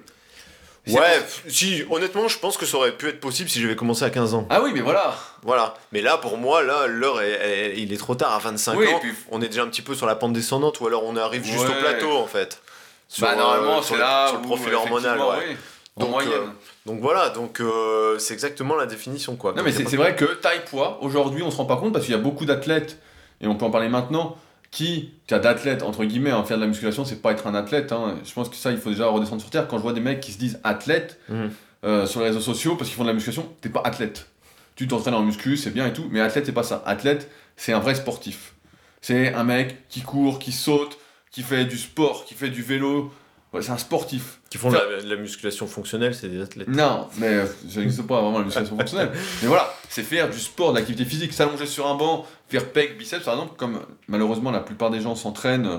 [0.87, 4.03] Ouais, pas- si honnêtement, je pense que ça aurait pu être possible si j'avais commencé
[4.03, 4.45] à 15 ans.
[4.49, 5.15] Ah oui, mais voilà.
[5.43, 5.75] Voilà.
[5.93, 8.99] Mais là, pour moi, là, l'heure, il est trop tard à 25 Oui, et ans.
[8.99, 11.45] puis- On est déjà un petit peu sur la pente descendante, ou alors on arrive
[11.45, 11.69] juste Ouais.
[11.77, 12.61] au plateau, en fait.
[13.07, 15.19] Sur, bah, normalement, euh, c'est là sur le profil hormonal.
[15.19, 15.25] ouais.
[15.49, 15.55] oui,
[15.97, 16.47] Donc, euh,
[16.85, 19.51] Donc voilà, donc euh, c'est exactement la définition, quoi.
[19.51, 22.13] Non, Donc, mais c'est vrai que taille-poids, aujourd'hui, on se rend pas compte parce qu'il
[22.13, 22.97] y a beaucoup d'athlètes,
[23.39, 24.37] et on peut en parler maintenant,
[24.73, 27.53] qui, qui a d'athlètes, entre guillemets, hein, faire de la musculation, c'est pas être un
[27.53, 27.91] athlète.
[27.91, 28.15] hein.
[28.25, 29.67] Je pense que ça, il faut déjà redescendre sur terre.
[29.67, 31.51] Quand je vois des mecs qui se disent athlètes Mhm.
[31.85, 34.27] euh, sur les réseaux sociaux parce qu'ils font de la musculation, t'es pas athlète.
[34.75, 36.81] Tu t'entraînes en muscu, c'est bien et tout, mais athlète, c'est pas ça.
[36.87, 38.53] Athlète, c'est un vrai sportif.
[39.01, 40.97] C'est un mec qui court, qui saute,
[41.29, 43.13] qui fait du sport, qui fait du vélo.
[43.53, 44.39] Ouais, c'est un sportif.
[44.49, 46.67] Qui font la, musculation fonctionnelle, c'est des athlètes.
[46.67, 49.11] Non, mais euh, ça n'existe pas vraiment la musculation fonctionnelle.
[49.41, 52.97] Mais voilà, c'est faire du sport, de l'activité physique, s'allonger sur un banc, faire pec,
[52.97, 55.67] biceps par exemple, comme malheureusement la plupart des gens s'entraînent.
[55.67, 55.77] euh,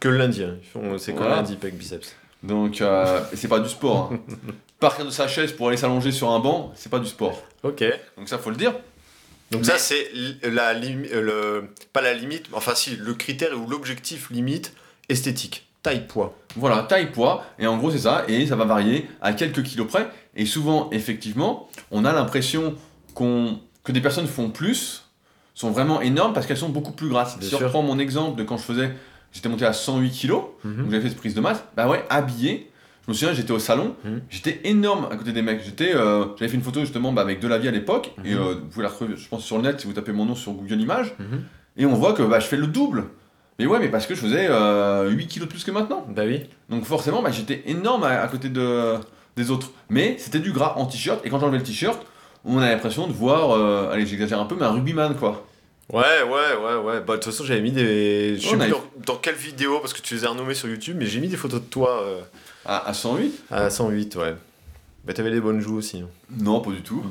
[0.00, 0.56] Que le lundi, hein.
[0.98, 1.36] C'est que Voilà.
[1.36, 2.14] lundi, pec biceps.
[2.42, 4.10] Donc, euh, c'est pas du sport.
[4.12, 4.18] hein.
[4.80, 7.40] Partir de sa chaise pour aller s'allonger sur un banc, c'est pas du sport.
[7.62, 7.84] Ok.
[8.16, 8.72] Donc ça, faut le dire.
[9.52, 10.08] Donc Mais- ça, c'est
[10.42, 14.72] la limi- le pas la limite, enfin si, le critère ou l'objectif limite
[15.08, 16.34] esthétique, taille poids.
[16.56, 19.88] Voilà, taille, poids, et en gros c'est ça, et ça va varier à quelques kilos
[19.88, 20.08] près.
[20.36, 22.74] Et souvent, effectivement, on a l'impression
[23.14, 25.08] qu'on que des personnes font plus,
[25.54, 27.38] sont vraiment énormes parce qu'elles sont beaucoup plus grasses.
[27.38, 27.66] Bien si on sûr.
[27.66, 28.92] reprend mon exemple de quand je faisais,
[29.32, 32.70] j'étais monté à 108 kilos, Donc j'avais fait cette prise de masse, bah ouais, habillé.
[33.06, 34.20] Je me souviens, j'étais au salon, Mhm.
[34.30, 35.64] j'étais énorme à côté des mecs.
[35.64, 38.34] J'étais, euh, j'avais fait une photo justement bah, avec de la vie à l'époque, et
[38.34, 38.40] Mhm.
[38.40, 40.36] euh, vous pouvez la retrouver, je pense, sur le net si vous tapez mon nom
[40.36, 41.42] sur Google Images, Mhm.
[41.78, 43.06] et on voit que bah, je fais le double.
[43.58, 46.04] Mais ouais, mais parce que je faisais euh, 8 kilos de plus que maintenant.
[46.08, 46.42] Bah oui.
[46.70, 48.94] Donc forcément, bah, j'étais énorme à, à côté de,
[49.36, 49.70] des autres.
[49.90, 52.00] Mais c'était du gras en t-shirt, et quand j'enlevais le t-shirt,
[52.44, 55.46] on a l'impression de voir, euh, allez, j'exagère un peu, mais un rugbyman quoi.
[55.92, 56.30] Ouais, ouais,
[56.64, 57.00] ouais, ouais.
[57.00, 58.36] Bah, de toute façon, j'avais mis des.
[58.38, 60.68] Je sais a- plus dans, dans quelle vidéo, parce que tu les as renommés sur
[60.68, 62.20] YouTube, mais j'ai mis des photos de toi euh,
[62.64, 64.34] À, à 108 à 108, ouais.
[65.04, 66.00] Bah, t'avais des bonnes joues aussi.
[66.00, 66.08] hein.
[66.38, 67.02] Non, pas du tout.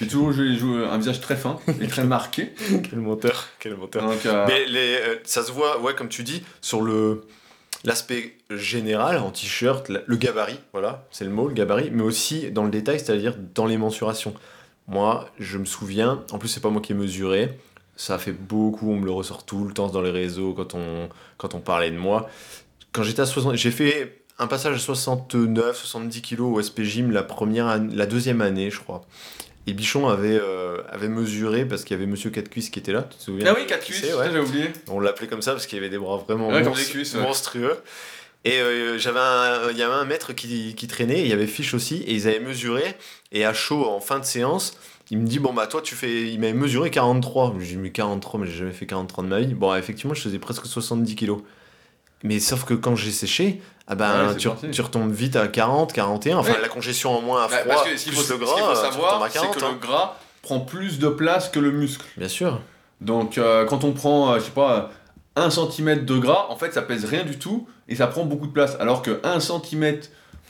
[0.00, 2.52] J'ai toujours joué, joué un visage très fin et très marqué.
[2.88, 4.06] quel menteur, quel menteur.
[4.08, 7.22] Donc, euh, Mais les, euh, ça se voit, ouais, comme tu dis, sur le
[7.84, 12.62] l'aspect général, en t-shirt, le gabarit, voilà, c'est le mot, le gabarit, mais aussi dans
[12.62, 14.34] le détail, c'est-à-dire dans les mensurations.
[14.86, 17.58] Moi, je me souviens, en plus, c'est pas moi qui ai mesuré,
[17.96, 21.08] ça fait beaucoup, on me le ressort tout le temps dans les réseaux quand on,
[21.38, 22.30] quand on parlait de moi.
[22.92, 27.10] Quand j'étais à 60, j'ai fait un passage à 69, 70 kilos au SP Gym
[27.12, 29.02] la, première la deuxième année, je crois.
[29.68, 32.92] Et Bichon avait, euh, avait mesuré parce qu'il y avait Monsieur Quatre Cuisses qui était
[32.92, 33.46] là, tu te souviens?
[33.48, 34.28] Ah oui, 4 Qui cuisses, ouais.
[34.32, 34.70] j'ai oublié.
[34.88, 37.14] On l'appelait comme ça parce qu'il avait des bras vraiment Ouais, comme monstre- des cuisses,
[37.14, 37.20] ouais.
[37.22, 37.76] monstrueux.
[38.44, 39.20] Et euh, j'avais
[39.70, 42.26] il y avait un maître qui, qui traînait, il y avait Fiche aussi, et ils
[42.26, 42.82] avaient mesuré,
[43.30, 44.76] et à chaud, en fin de séance,
[45.12, 47.52] il me dit, bon bah toi tu fais, il m'avait mesuré 43.
[47.54, 49.54] Je lui dis, mais 43, mais j'ai jamais fait 43 de ma vie.
[49.54, 51.40] Bon, effectivement, je faisais presque 70 kilos.
[52.22, 56.36] Mais sauf que quand j'ai séché, ah ben, Ouais, tu, retombes vite à 40, 41,
[56.38, 56.60] enfin Ouais.
[56.60, 58.52] la congestion en moins à Bah, froid, parce que ce qu'il plus faut, le ce
[58.54, 59.54] qu'il gras, faut tu retombes savoir, c'est 40.
[59.56, 59.68] que hein.
[59.72, 62.04] le gras prend plus de place que le muscle.
[62.16, 62.60] Bien sûr.
[63.00, 64.90] Donc euh, quand on prend, euh, je sais pas,
[65.36, 68.46] 1 cm de gras, en fait ça pèse rien du tout et ça prend beaucoup
[68.46, 68.76] de place.
[68.78, 69.98] Alors que 1 cm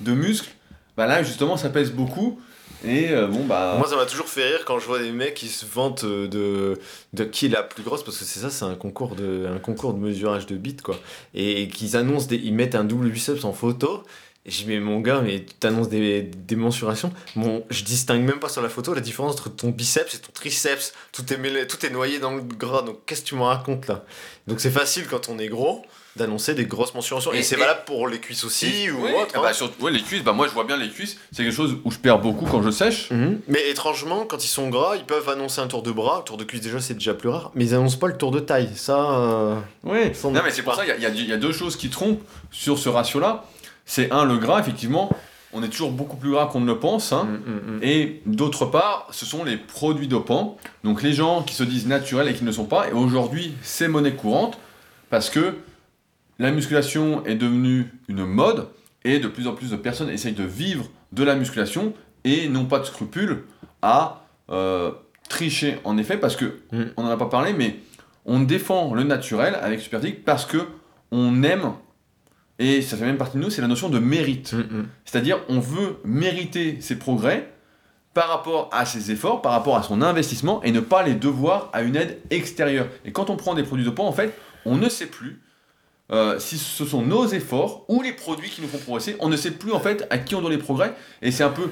[0.00, 0.50] de muscle,
[0.96, 2.38] bah là justement ça pèse beaucoup
[2.84, 3.76] Et euh, bon, bah.
[3.78, 6.26] Moi, ça m'a toujours fait rire quand je vois des mecs qui se vantent euh,
[6.26, 6.78] de,
[7.12, 9.58] de qui est la plus grosse, parce que c'est ça, c'est un concours de, un
[9.58, 10.98] concours de mesurage de bits, quoi.
[11.34, 14.02] Et, qu'ils annoncent, ils mettent un double biceps en photo.
[14.44, 17.12] Et je dis, mais mon gars, mais tu annonces des, des mensurations.
[17.36, 20.32] Bon, je distingue même pas sur la photo la différence entre ton biceps et ton
[20.32, 20.92] triceps.
[21.12, 22.82] Tout est, mêlé, tout est noyé dans le gras.
[22.82, 24.04] Donc, qu'est-ce que tu me racontes là?
[24.48, 25.84] Donc, c'est facile quand on est gros
[26.16, 27.32] d'annoncer des grosses mensurations.
[27.32, 29.34] Et, Et- c'est valable pour les cuisses aussi ou Ouais, autre.
[29.34, 29.40] hein.
[29.42, 31.76] bah, surtout- ouais, les cuisses, bah moi je vois bien les cuisses, c'est quelque chose
[31.84, 33.10] où je perds beaucoup quand je sèche.
[33.10, 33.40] Mhm.
[33.48, 36.18] Mais étrangement, quand ils sont gras, ils peuvent annoncer un tour de bras.
[36.18, 37.50] Le tour de cuisse, déjà, c'est déjà plus rare.
[37.54, 38.70] Mais ils annoncent pas le tour de taille.
[38.74, 38.98] Ça.
[39.12, 41.88] euh, Oui, non mais c'est pour ça, y y, il y a deux choses qui
[41.88, 43.44] trompent sur ce ratio-là.
[43.86, 45.10] C'est un, le gras, effectivement,
[45.54, 47.12] on est toujours beaucoup plus gras qu'on ne le pense.
[47.12, 47.24] hein.
[47.24, 47.82] mm, mm, mm.
[47.82, 50.56] Et d'autre part, ce sont les produits dopants.
[50.84, 52.88] Donc les gens qui se disent naturels et qui ne le sont pas.
[52.88, 54.58] Et aujourd'hui, c'est monnaie courante
[55.10, 55.54] parce que
[56.38, 58.68] la musculation est devenue une mode
[59.04, 61.92] et de plus en plus de personnes essayent de vivre de la musculation
[62.24, 63.44] et n'ont pas de scrupules
[63.82, 64.92] à euh,
[65.28, 66.82] tricher en effet parce que Mm.
[66.96, 67.76] on n'en a pas parlé mais
[68.24, 70.58] on défend le naturel avec Superphysique parce que
[71.10, 71.72] on aime
[72.58, 74.86] et ça fait même partie de nous c'est la notion de mérite Mm, mm.
[75.04, 77.52] c'est-à-dire, on veut mériter ses progrès
[78.14, 81.70] par rapport à ses efforts, par rapport à son investissement, et ne pas les devoir
[81.72, 82.86] à une aide extérieure.
[83.06, 85.40] Et quand on prend des produits dopants, en fait, on ne sait plus
[86.10, 89.16] euh, si ce sont nos efforts ou les produits qui nous font progresser.
[89.20, 90.94] On ne sait plus, en fait, à qui on doit les progrès.
[91.22, 91.70] Et c'est un peu...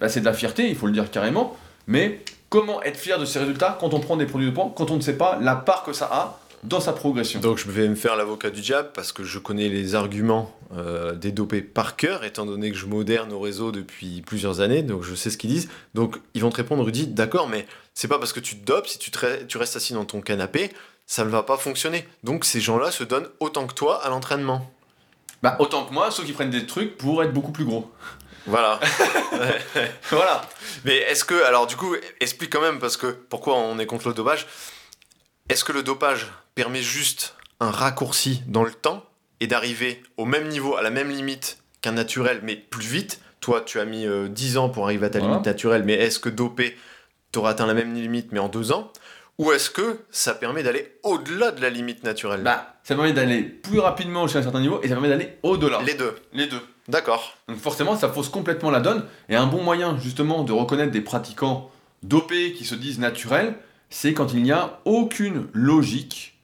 [0.00, 1.56] bah, c'est de la fierté, il faut le dire carrément.
[1.86, 4.96] Mais comment être fier de ses résultats quand on prend des produits dopants, quand on
[4.96, 7.40] ne sait pas la part que ça a dans sa progression?
[7.40, 11.14] Donc je vais me faire l'avocat du diable parce que je connais les arguments euh,
[11.14, 15.02] des dopés par cœur, étant donné que je moderne au réseau depuis plusieurs années, donc
[15.02, 15.68] je sais ce qu'ils disent.
[15.94, 18.86] Donc ils vont te répondre, Rudy, d'accord, mais c'est pas parce que tu te dopes,
[18.86, 20.70] si tu restes assis dans ton canapé,
[21.06, 22.06] ça ne va pas fonctionner.
[22.22, 24.70] Donc ces gens-là se donnent autant que toi à l'entraînement.
[25.42, 27.90] Bah, autant que moi, ceux qui prennent des trucs pour être beaucoup plus gros.
[28.46, 28.80] Voilà.
[30.10, 30.42] voilà.
[30.84, 34.08] Mais est-ce que, alors du coup, explique quand même, parce que pourquoi on est contre
[34.08, 34.46] le dopage
[35.48, 39.04] Est-ce que le dopage permet juste un raccourci dans le temps
[39.40, 43.20] et d'arriver au même niveau, à la même limite qu'un naturel, mais plus vite?
[43.40, 45.34] Toi, tu as mis euh, 10 ans pour arriver à ta Voilà.
[45.34, 46.76] limite naturelle, mais est-ce que dopé,
[47.32, 48.90] tu auras atteint la même limite, mais en 2 ans?
[49.38, 52.42] Ou est-ce que ça permet d'aller au-delà de la limite naturelle?
[52.42, 55.82] Bah, ça permet d'aller plus rapidement jusqu'à un certain niveau et ça permet d'aller au-delà.
[55.82, 56.14] Les deux.
[56.32, 56.60] Les deux.
[56.88, 57.36] D'accord.
[57.48, 59.04] Donc forcément, ça fausse complètement la donne.
[59.28, 61.70] Et un bon moyen, justement, de reconnaître des pratiquants
[62.02, 63.54] dopés qui se disent naturels,
[63.90, 66.38] c'est quand il n'y a aucune logique,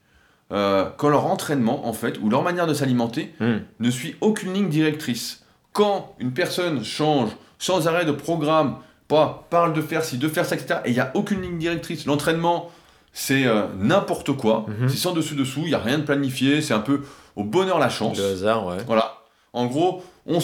[0.50, 3.59] euh, quand leur entraînement, en fait, ou leur manière de s'alimenter, Hmm.
[3.79, 5.44] ne suit aucune ligne directrice.
[5.72, 10.44] Quand une personne change sans arrêt de programme, pas parle de faire ci, de faire
[10.46, 12.70] ça, etc., et il n'y a aucune ligne directrice, l'entraînement,
[13.12, 14.88] c'est euh, n'importe quoi, Mhm.
[14.88, 17.01] c'est sans dessus-dessous, il n'y a rien de planifié, c'est un peu
[17.37, 18.18] au bonheur la chance.
[18.18, 18.77] Le hasard, ouais.
[18.87, 19.16] Voilà.
[19.53, 20.38] En gros, on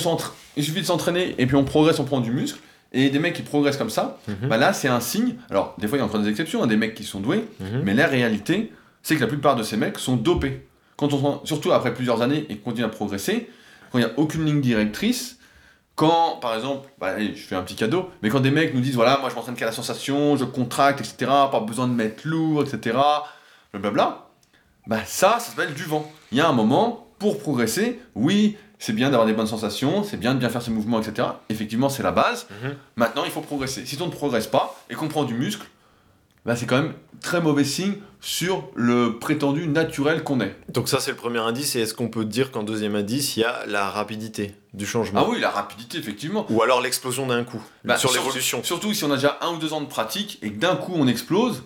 [0.57, 2.59] il suffit de s'entraîner et puis on progresse, on prend du muscle.
[2.93, 4.49] Et des mecs qui progressent comme ça, Mhm.
[4.49, 5.35] bah là c'est un signe.
[5.51, 7.45] Alors des fois il y a encore des exceptions, hein, des mecs qui sont doués,
[7.61, 7.83] Mhm.
[7.85, 10.67] mais la réalité c'est que la plupart de ces mecs sont dopés.
[10.97, 13.49] Quand on, surtout après plusieurs années et qu'on continue à progresser,
[13.93, 15.36] quand il n'y a aucune ligne directrice,
[15.97, 18.81] quand par exemple, bah, allez, je fais un petit cadeau, mais quand des mecs nous
[18.81, 21.17] disent voilà moi je m'entraîne qu'à la sensation, je contracte, etc.,
[21.51, 22.97] pas besoin de mettre lourd, etc.,
[23.73, 24.29] blablabla,
[24.87, 26.11] bah ça, ça s'appelle du vent.
[26.31, 30.17] Il y a un moment, pour progresser, oui, c'est bien d'avoir des bonnes sensations, c'est
[30.17, 31.29] bien de bien faire ses mouvements, etc.
[31.49, 32.47] Effectivement, c'est la base.
[32.63, 32.75] Mhm.
[32.97, 33.87] Maintenant, il faut progresser.
[33.87, 35.67] Si on ne progresse pas et qu'on prend du muscle,
[36.47, 40.55] bah, c'est quand même très mauvais signe sur le prétendu naturel qu'on est.
[40.73, 41.77] Donc ça, c'est le premier indice.
[41.77, 45.23] Et est-ce qu'on peut dire qu'en deuxième indice, il y a la rapidité du changement?
[45.25, 46.47] Ah oui, la rapidité, effectivement.
[46.51, 47.63] Ou alors l'explosion d'un coup
[47.97, 48.63] sur sur- l'évolution.
[48.65, 50.93] Surtout si on a déjà un ou deux ans de pratique et que d'un coup
[50.97, 51.63] on explose,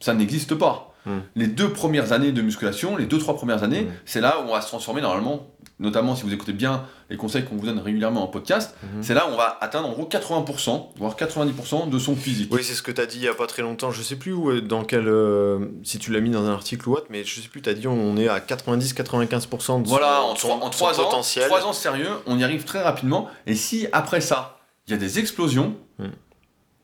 [0.00, 0.92] ça n'existe pas.
[1.06, 1.18] Hmm.
[1.36, 3.92] Les deux premières années de musculation, les deux, trois premières années, Hmm.
[4.04, 7.44] c'est là où on va se transformer normalement, notamment si vous écoutez bien les conseils
[7.44, 9.02] qu'on vous donne régulièrement en podcast, Mhm.
[9.02, 12.52] c'est là où on va atteindre en gros 80%, voire 90% de son physique.
[12.52, 13.90] Oui, c'est ce que tu as dit il y a pas très longtemps.
[13.90, 15.06] Je sais plus où, euh, dans quel.
[15.06, 17.68] euh, si tu l'as mis dans un article ou autre, mais je sais plus, tu
[17.68, 21.00] as dit on est à 90-95% de son, Voilà, en, son- trois, en son trois
[21.00, 21.46] ans, potentiel.
[21.46, 23.28] trois ans sérieux, on y arrive très rapidement.
[23.46, 26.06] Et si après ça, il y a des explosions, Hmm.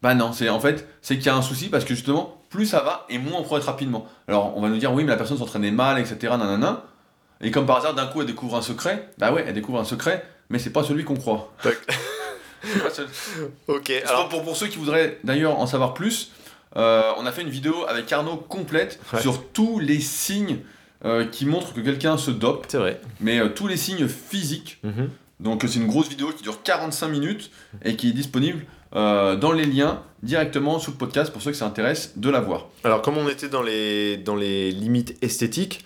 [0.03, 2.67] bah non, c'est en fait, c'est qu'il y a un souci parce que justement, plus
[2.67, 4.07] ça va et moins on progresse rapidement.
[4.29, 6.17] Alors on va nous dire oui, mais la personne s'entraînait mal, etc.
[6.37, 6.85] Nanana.
[7.43, 9.09] Et comme par hasard, d'un coup, elle découvre un secret.
[9.19, 11.53] Bah ouais, elle découvre un secret, mais c'est pas celui qu'on croit.
[12.93, 13.09] Celui-
[13.67, 16.31] Ok, Alors, pour, pour ceux qui voudraient d'ailleurs en savoir plus,
[16.77, 19.21] euh, on a fait une vidéo avec Arnaud complète Ouais.
[19.21, 20.59] sur tous les signes
[21.05, 23.01] euh, qui montrent que quelqu'un se dope, C'est vrai.
[23.21, 24.79] mais euh, tous les signes physiques.
[24.85, 25.11] Mhm.
[25.41, 27.51] Donc c'est une grosse vidéo qui dure 45 minutes
[27.85, 31.57] et qui est disponible euh, dans les liens directement sous le podcast pour ceux que
[31.57, 32.67] ça intéresse de la voir.
[32.85, 35.85] Alors, comme on était dans les, dans les limites esthétiques,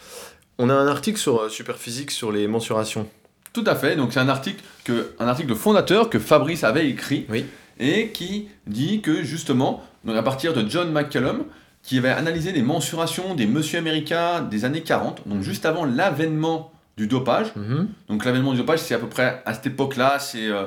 [0.58, 3.06] on a un article sur euh, Superphysique sur les mensurations.
[3.52, 6.88] Tout à fait, donc c'est un article, que, un article de fondateur que Fabrice avait
[6.88, 7.46] écrit Oui.
[7.78, 11.44] et qui dit que justement, donc à partir de John McCallum,
[11.82, 16.72] qui avait analysé les mensurations des monsieur américains des années 40, donc juste avant l'avènement
[16.96, 17.52] du dopage.
[17.56, 17.88] Mhm.
[18.08, 20.64] Donc l'avènement du dopage, c'est à peu près à cette époque-là, c'est euh,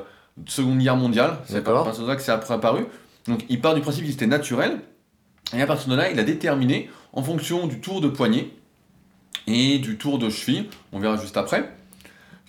[0.48, 1.84] Seconde Guerre mondiale, c'est à D'accord.
[1.84, 2.86] partir de là que c'est apparu.
[3.28, 4.80] Donc il part du principe qu'il était naturel,
[5.56, 8.50] et à partir de là, il a déterminé, en fonction du tour de poignet
[9.50, 11.70] et du tour de cheville, on verra juste après,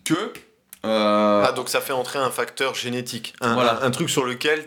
[0.05, 0.15] que...
[0.85, 3.35] euh, Ah, donc ça fait entrer un facteur génétique.
[3.41, 3.83] Un, Voilà.
[3.83, 4.65] un- un truc sur lequel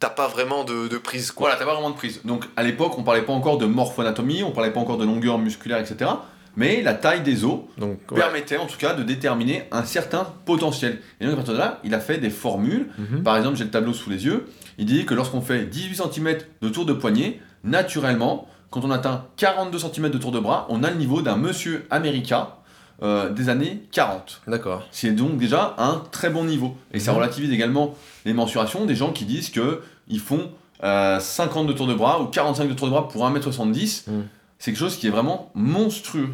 [0.00, 1.46] t'as pas vraiment de, de prise, quoi.
[1.48, 2.20] Voilà, t'as pas vraiment de prise.
[2.24, 5.38] Donc à l'époque, on parlait pas encore de morphoanatomie, on parlait pas encore de longueur
[5.38, 6.10] musculaire, etc.
[6.56, 8.18] Mais la taille des os Donc, ouais.
[8.18, 11.00] permettait en tout cas de déterminer un certain potentiel.
[11.20, 12.88] Et donc à partir de là, il a fait des formules.
[12.98, 13.22] Mhm.
[13.22, 14.46] Par exemple, j'ai le tableau sous les yeux.
[14.78, 19.24] Il dit que lorsqu'on fait 18 cm de tour de poignet, naturellement, quand on atteint
[19.36, 22.48] 42 cm de tour de bras, on a le niveau d'un monsieur américain
[23.02, 24.42] euh, des années 40.
[24.48, 24.82] D'accord.
[24.90, 26.76] C'est donc déjà un très bon niveau.
[26.92, 27.18] Et ça Mhm.
[27.18, 30.50] relativise également les mensurations des gens qui disent que ils font
[30.82, 34.04] euh, 50 de tour de bras ou 45 de tour de bras pour 1m70.
[34.08, 34.26] Mhm.
[34.58, 36.28] C'est quelque chose qui est vraiment monstrueux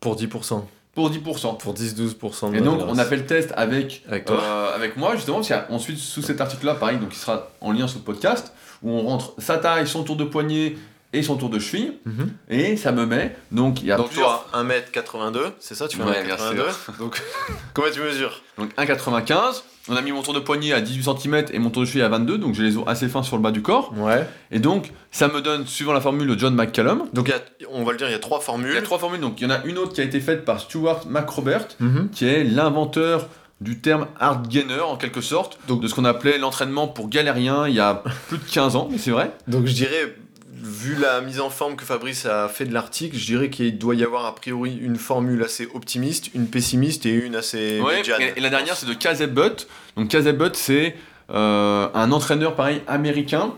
[0.00, 0.66] Pour 10%.
[0.94, 1.54] pour 10%.
[1.58, 4.40] Pour 10-12% de Et donc on a fait le test avec, Avec toi.
[4.42, 7.70] euh, avec moi justement, parce a ensuite sous cet article-là, pareil, donc il sera en
[7.72, 10.76] lien sur le podcast, où on rentre sa taille, son tour de poignet
[11.14, 12.30] et son tour de cheville, Mhm.
[12.50, 15.96] et ça me met, donc il y a Donc plusieurs- toi, 1m82, c'est ça Tu
[15.96, 16.64] fais Ouais, bien 1m82
[16.98, 17.22] Donc,
[17.74, 18.42] comment tu mesures?
[18.58, 19.64] Donc 1,95.
[19.88, 22.00] On a mis mon tour de poignet à 18 cm et mon tour de cheville
[22.02, 23.92] à 22, donc j'ai les os assez fins sur le bas du corps.
[23.96, 24.26] Ouais.
[24.50, 27.34] Et donc, ça me donne, suivant la formule de John McCallum, Donc a-
[27.70, 28.76] on va le dire, il y a trois il y formules.
[28.78, 29.20] a trois formules.
[29.20, 32.08] Donc, il y en a une autre qui a été faite par Stuart McRobert, Mhm.
[32.10, 33.28] qui est l'inventeur
[33.60, 37.68] du terme hard gainer, en quelque sorte, Donc- de ce qu'on appelait l'entraînement pour galériens
[37.68, 39.32] il y a plus de 15 ans, mais c'est vrai.
[39.48, 40.16] Donc je dirais,
[40.64, 43.94] vu la mise en forme que Fabrice a fait de l'article, je dirais qu'il doit
[43.94, 48.20] y avoir a priori une formule assez optimiste, une pessimiste et une assez Ouais, médiane.
[48.22, 49.68] et, et la dernière, c'est de Casey Butt.
[49.96, 50.96] Donc, Casey Butt, c'est
[51.30, 53.52] euh, un entraîneur, pareil, américain,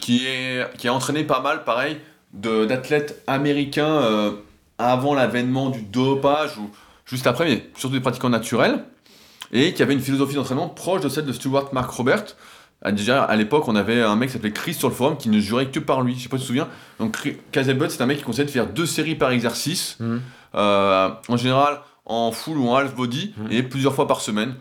[0.00, 1.98] qui, est, qui a entraîné pas mal, pareil,
[2.32, 4.32] d'athlètes américains euh,
[4.78, 6.70] avant l'avènement du dopage ou
[7.06, 8.84] juste après, mais surtout des pratiquants naturels,
[9.52, 12.24] et qui avait une philosophie d'entraînement proche de celle de Stuart Mark Robert.
[12.82, 15.28] Ah, Déjà, à l'époque, on avait un mec qui s'appelait Chris sur le forum qui
[15.30, 16.14] ne jurait que par lui.
[16.16, 16.68] Je sais pas si tu te souviens.
[17.00, 17.16] Donc,
[17.50, 19.96] Casey Butt, c'est un mec qui conseillait de faire deux séries par exercice.
[20.00, 20.20] Mhm.
[20.54, 23.46] Euh, en général en full ou en half body Mhm.
[23.52, 24.54] et plusieurs fois par semaine.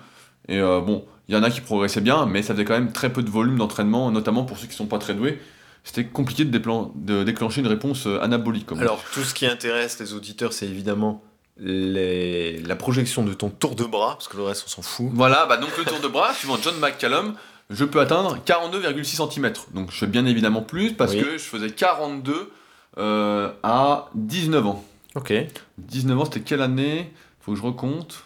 [0.49, 2.91] Et euh, bon, il y en a qui progressaient bien, mais ça faisait quand même
[2.91, 5.39] très peu de volume d'entraînement, notamment pour ceux qui sont pas très doués.
[5.85, 8.65] C'était compliqué de, déclencher une réponse euh, anabolique.
[8.65, 11.23] Comme Alors tout ce qui intéresse les auditeurs, c'est évidemment
[11.57, 15.07] les- la projection de ton tour de bras, parce que le reste on s'en fout.
[15.13, 17.35] Voilà, bah donc le tour de bras, suivant John McCallum,
[17.69, 19.53] je peux atteindre 42,6 cm.
[19.73, 21.21] Donc je fais bien évidemment plus parce Oui.
[21.21, 22.51] que je faisais 42
[22.97, 24.83] euh, à 19 ans.
[25.15, 25.33] Ok.
[25.77, 27.11] 19 ans, c'était quelle année?
[27.41, 28.23] Faut que je recompte.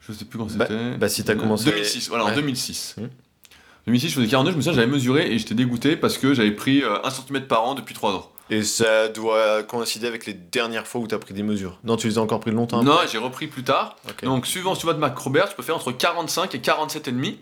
[0.00, 0.96] Je sais plus quand Bah- c'était.
[0.96, 2.34] bah, si t'as commencé- 2006, voilà, en Ouais.
[2.34, 2.96] 2006.
[2.98, 3.06] Hmm.
[3.86, 6.50] 2006, je faisais 42, je me souviens, j'avais mesuré et j'étais dégoûté parce que j'avais
[6.52, 8.31] pris 1 cm par an depuis 3 ans.
[8.52, 11.78] Et ça doit coïncider avec les dernières fois où t'as pris des mesures.
[11.84, 13.96] Non, tu les as encore pris longtemps non, j'ai repris plus tard.
[14.22, 17.36] Donc, suivant Stuart McRobert, je peux faire entre 45 et 47,5.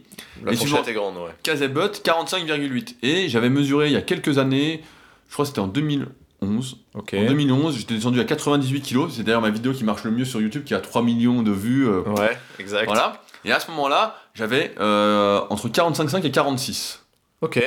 [0.44, 1.34] La et fourchette est grande, ouais.
[1.42, 2.94] Casebot, 45,8.
[3.02, 4.84] Et j'avais mesuré il y a quelques années,
[5.28, 6.76] je crois que c'était en 2011.
[6.94, 7.14] Ok.
[7.14, 9.08] En 2011, j'étais descendu à 98 kg.
[9.10, 11.50] C'est d'ailleurs ma vidéo qui marche le mieux sur YouTube, qui a 3 millions de
[11.50, 11.88] vues.
[11.88, 12.86] euh, Ouais, exact.
[12.86, 13.20] Voilà.
[13.44, 17.04] Et à ce moment-là, j'avais euh, entre 45,5 et 46.
[17.40, 17.60] Ok.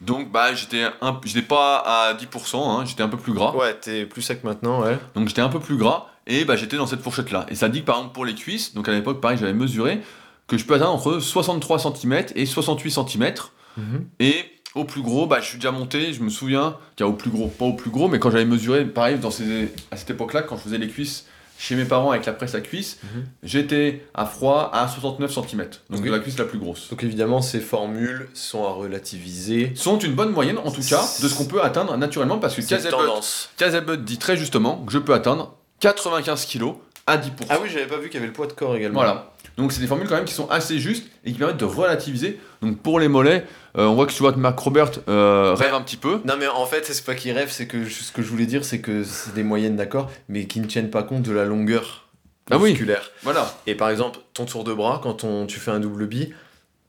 [0.00, 3.54] Donc bah j'étais un, j'étais pas à 10%, hein, j'étais un peu plus gras.
[3.54, 4.98] Ouais, t'es plus sec maintenant, ouais.
[5.14, 7.46] Donc j'étais un peu plus gras et bah j'étais dans cette fourchette là.
[7.48, 10.02] Et ça dit que par exemple pour les cuisses, donc à l'époque pareil j'avais mesuré
[10.46, 13.32] que je peux atteindre entre 63 cm et 68 cm.
[14.20, 17.10] Et au plus gros, bah je suis déjà monté, je me souviens, qu'il y a
[17.10, 19.96] au plus gros, pas au plus gros, mais quand j'avais mesuré, pareil dans ces, à
[19.96, 21.26] cette époque là, quand je faisais les cuisses
[21.58, 23.24] chez mes parents avec la presse à cuisse, Mhm.
[23.42, 25.66] j'étais à froid à 69 cm.
[25.90, 26.88] Donc la cuisse la plus grosse.
[26.90, 29.72] Donc évidemment, ces formules sont à relativiser.
[29.74, 32.62] sont une bonne moyenne, en tout cas, de ce qu'on peut atteindre naturellement, parce que.
[33.56, 36.74] Casabot dit très justement que je peux atteindre 95 kg
[37.06, 37.30] à 10%.
[37.48, 39.00] Ah oui, j'avais pas vu qu'il y avait le poids de corps également.
[39.00, 39.32] Voilà.
[39.56, 42.40] Donc c'est des formules quand même qui sont assez justes et qui permettent de relativiser.
[42.62, 43.44] Donc pour les mollets,
[43.78, 46.20] euh, on voit que tu vois que Marc Robert euh, rêve un petit peu.
[46.26, 48.64] Non mais en fait c'est pas qu'ils rêvent, c'est que ce que je voulais dire
[48.64, 52.08] c'est que c'est des moyennes d'accord, mais qui ne tiennent pas compte de la longueur
[52.50, 52.70] Ah oui.
[52.70, 53.10] musculaire.
[53.22, 53.54] Voilà.
[53.66, 56.34] Et par exemple ton tour de bras quand on, tu fais un double bi,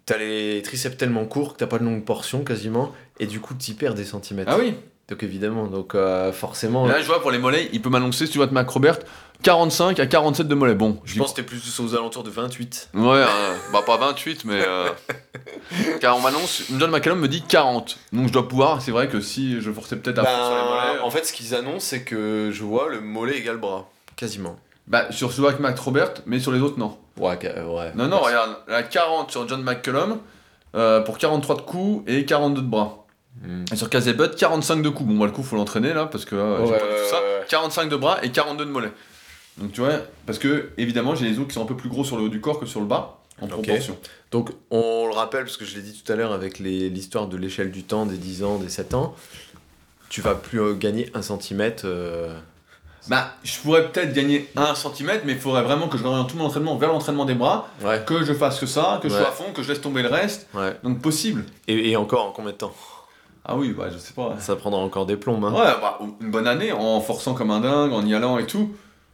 [0.05, 3.53] t'as les triceps tellement courts que t'as pas de longue portion quasiment, et du coup
[3.53, 4.51] t'y perds des centimètres.
[4.53, 4.73] Ah oui.
[5.09, 6.85] Donc évidemment, donc euh, forcément.
[6.85, 8.99] Et là je vois pour les mollets, il peut m'annoncer, tu vois, Marc Robert,
[9.41, 10.75] 45 à 47 de mollets.
[10.75, 12.89] Bon, je pense que t'es plus aux alentours de 28.
[12.93, 14.61] Ouais, euh, bah pas 28, mais.
[14.67, 14.89] euh,
[16.01, 17.97] car on m'annonce, John McCallum me dit 40.
[18.13, 20.69] Donc je dois pouvoir, c'est vrai que si je forçais peut-être à fond sur les
[20.69, 20.97] mollets.
[20.99, 23.89] Ben, en fait ce qu'ils annoncent c'est que je vois le mollet égale bras.
[24.17, 24.57] Quasiment.
[24.87, 26.97] Bah sur celui avec Mac Robert, mais sur les autres non.
[27.17, 27.91] Ouais, ca- ouais.
[27.95, 30.19] Non, non, regarde, la 40 sur John McCallum,
[30.75, 33.05] euh, pour 43 de coups et 42 de bras.
[33.71, 35.07] Et sur Kazebut, 45 de coups.
[35.09, 37.15] Bon, moi, le coup, faut l'entraîner là, parce que euh, j'ai pas tout ça.
[37.21, 37.45] ouais, ouais.
[37.47, 38.91] 45 de bras et 42 de mollets.
[39.57, 39.93] Donc, tu vois,
[40.25, 42.29] parce que, évidemment, j'ai les os qui sont un peu plus gros sur le haut
[42.29, 43.97] du corps que sur le bas, en proportion.
[44.31, 47.37] Donc, on le rappelle, parce que je l'ai dit tout à l'heure avec l'histoire de
[47.37, 49.15] l'échelle du temps, des 10 ans, des 7 ans,
[50.09, 51.83] tu vas plus euh, gagner un centimètre.
[51.85, 52.35] euh,
[53.07, 56.37] Bah, je pourrais peut-être gagner 1 cm, mais il faudrait vraiment que je oriente tout
[56.37, 59.27] mon entraînement vers l'entraînement des bras, Ouais, que je fasse que ça, que je sois
[59.29, 60.47] à fond, que je laisse tomber le reste.
[60.53, 60.75] ouais.
[60.83, 61.45] Donc, possible.
[61.67, 62.73] Et, et encore, en combien de temps?
[63.47, 64.35] Ah oui, bah, je sais pas.
[64.39, 65.45] Ça prendra encore des plombes.
[65.45, 65.53] Hein.
[65.53, 68.71] Ouais, bah, une bonne année en forçant comme un dingue, en y allant et tout,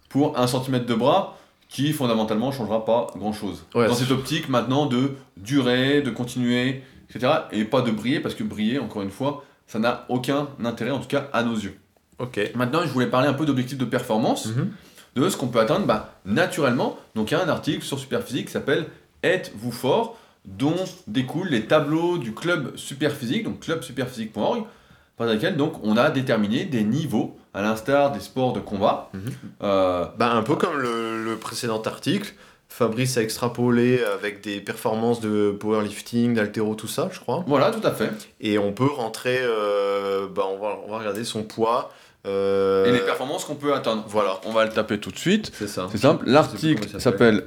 [0.10, 1.38] pour un centimètre de bras
[1.70, 3.64] qui fondamentalement changera pas grand chose.
[3.76, 7.32] Ouais, Dans cette optique maintenant de durer, de continuer, etc.
[7.52, 11.00] Et pas de briller parce que briller, encore une fois, ça n'a aucun intérêt, en
[11.00, 11.78] tout cas à nos yeux.
[12.20, 12.40] Ok.
[12.56, 14.72] Maintenant, je voulais parler un peu d'objectifs de performance, Mhm.
[15.16, 16.98] de ce qu'on peut atteindre bah, naturellement.
[17.16, 18.88] Donc il y a un article sur Superphysique qui s'appelle
[19.24, 20.18] Êtes-vous fort?
[20.46, 20.76] Dont
[21.08, 24.64] découlent les tableaux du club Superphysique, donc clubsuperphysique.org,
[25.18, 29.10] par lesquels donc on a déterminé des niveaux, à l'instar des sports de combat.
[29.62, 32.34] Euh, Bah, un peu comme le, le précédent article,
[32.68, 37.44] Fabrice a extrapolé avec des performances de powerlifting, d'altéro, tout ça, je crois.
[37.46, 38.10] voilà, tout à fait.
[38.42, 41.92] Et on peut rentrer, euh, bah, on, va, on va regarder son poids.
[42.26, 44.04] euh, Et les performances qu'on peut atteindre.
[44.08, 44.40] Voilà.
[44.46, 45.52] On va le taper tout de suite.
[45.56, 45.88] C'est ça.
[45.92, 47.46] C'est simple, l'article s'appelle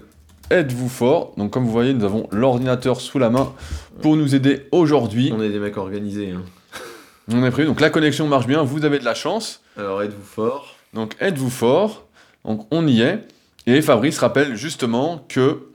[0.50, 3.52] Êtes-vous fort Donc comme vous voyez, nous avons l'ordinateur sous la main
[4.00, 5.32] pour nous aider aujourd'hui.
[5.36, 6.30] On est des mecs organisés.
[6.30, 6.42] hein.
[7.32, 9.60] On est prévu, donc la connexion marche bien, vous avez de la chance.
[9.76, 12.06] Alors, êtes-vous fort Donc êtes-vous fort
[12.44, 13.26] Donc on y est.
[13.66, 15.66] Et Fabrice rappelle justement que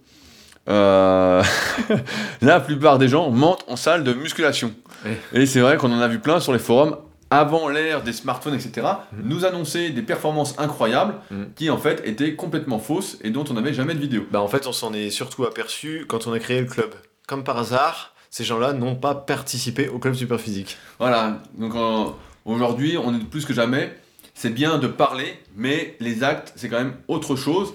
[0.69, 1.43] euh,
[2.41, 4.71] la plupart des gens mentent en salle de musculation.
[5.03, 5.17] Ouais.
[5.33, 6.95] Et c'est vrai qu'on en a vu plein sur les forums
[7.31, 8.85] avant l'ère des smartphones, etc.
[9.13, 9.27] Mhm.
[9.27, 11.47] nous annoncer des performances incroyables Mhm.
[11.55, 14.25] qui en fait étaient complètement fausses et dont on n'avait jamais de vidéo.
[14.31, 16.93] Bah, en fait, on s'en est surtout aperçu quand on a créé le club.
[17.27, 20.77] Comme par hasard, ces gens-là n'ont pas participé au club Superphysique.
[20.99, 22.05] Voilà, donc euh,
[22.45, 23.95] aujourd'hui, on est plus que jamais.
[24.33, 27.73] C'est bien de parler, mais les actes, c'est quand même autre chose.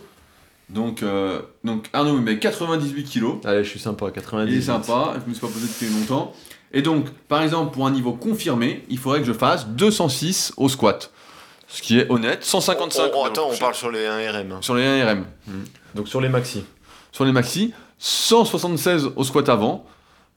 [0.69, 3.37] Donc, euh, donc Arnaud me met 98 kilos.
[3.45, 4.51] Allez, je suis sympa, 90.
[4.53, 6.33] Il est sympa, je me suis pas posé depuis longtemps.
[6.73, 10.69] Et donc, par exemple, pour un niveau confirmé, il faudrait que je fasse 206 au
[10.69, 11.11] squat.
[11.69, 14.53] Ce qui est honnête, 155 Oh, de attends, on parle sur les 1RM.
[14.53, 14.59] hein.
[14.61, 15.25] sur les 1RM.
[15.95, 16.65] Donc sur les maxi.
[17.13, 19.85] Sur les maxi, 176 au squat avant.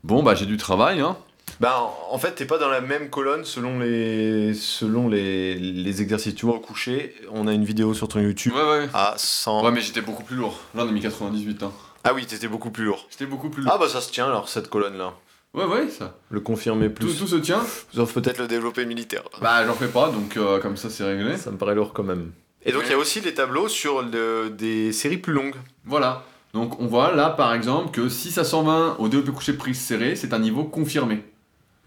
[0.04, 1.18] Bon, bah j'ai du travail, hein.
[1.60, 6.02] Bah, en- en fait, t'es pas dans la même colonne selon les, selon les, les
[6.02, 6.36] exercices.
[6.36, 8.90] Tu vois, au coucher, on a une vidéo sur ton YouTube Ouais, ouais.
[8.94, 9.64] à 100.
[9.66, 10.58] Ouais, mais j'étais beaucoup plus lourd.
[10.74, 11.72] Là, on a mis 98, hein.
[12.06, 13.08] Ah oui, t'étais beaucoup plus lourd.
[13.10, 13.72] J'étais beaucoup plus lourd.
[13.76, 15.14] Ah bah ça se tient alors, cette colonne-là.
[15.54, 16.16] Ouais, ouais, ça.
[16.30, 17.18] Le confirmer plus.
[17.18, 17.62] tout se tient.
[17.94, 19.24] Sauf peut-être le développer militaire.
[19.42, 21.38] Bah, j'en fais pas, donc euh, comme ça, c'est réglé.
[21.38, 22.32] Ça me paraît lourd quand même.
[22.66, 25.56] Et donc il y a aussi les tableaux sur le- des séries plus longues.
[25.86, 26.24] Voilà.
[26.54, 30.16] Donc, on voit là, par exemple, que 6 à 120 au développé couché prise serré,
[30.16, 31.24] c'est un niveau confirmé.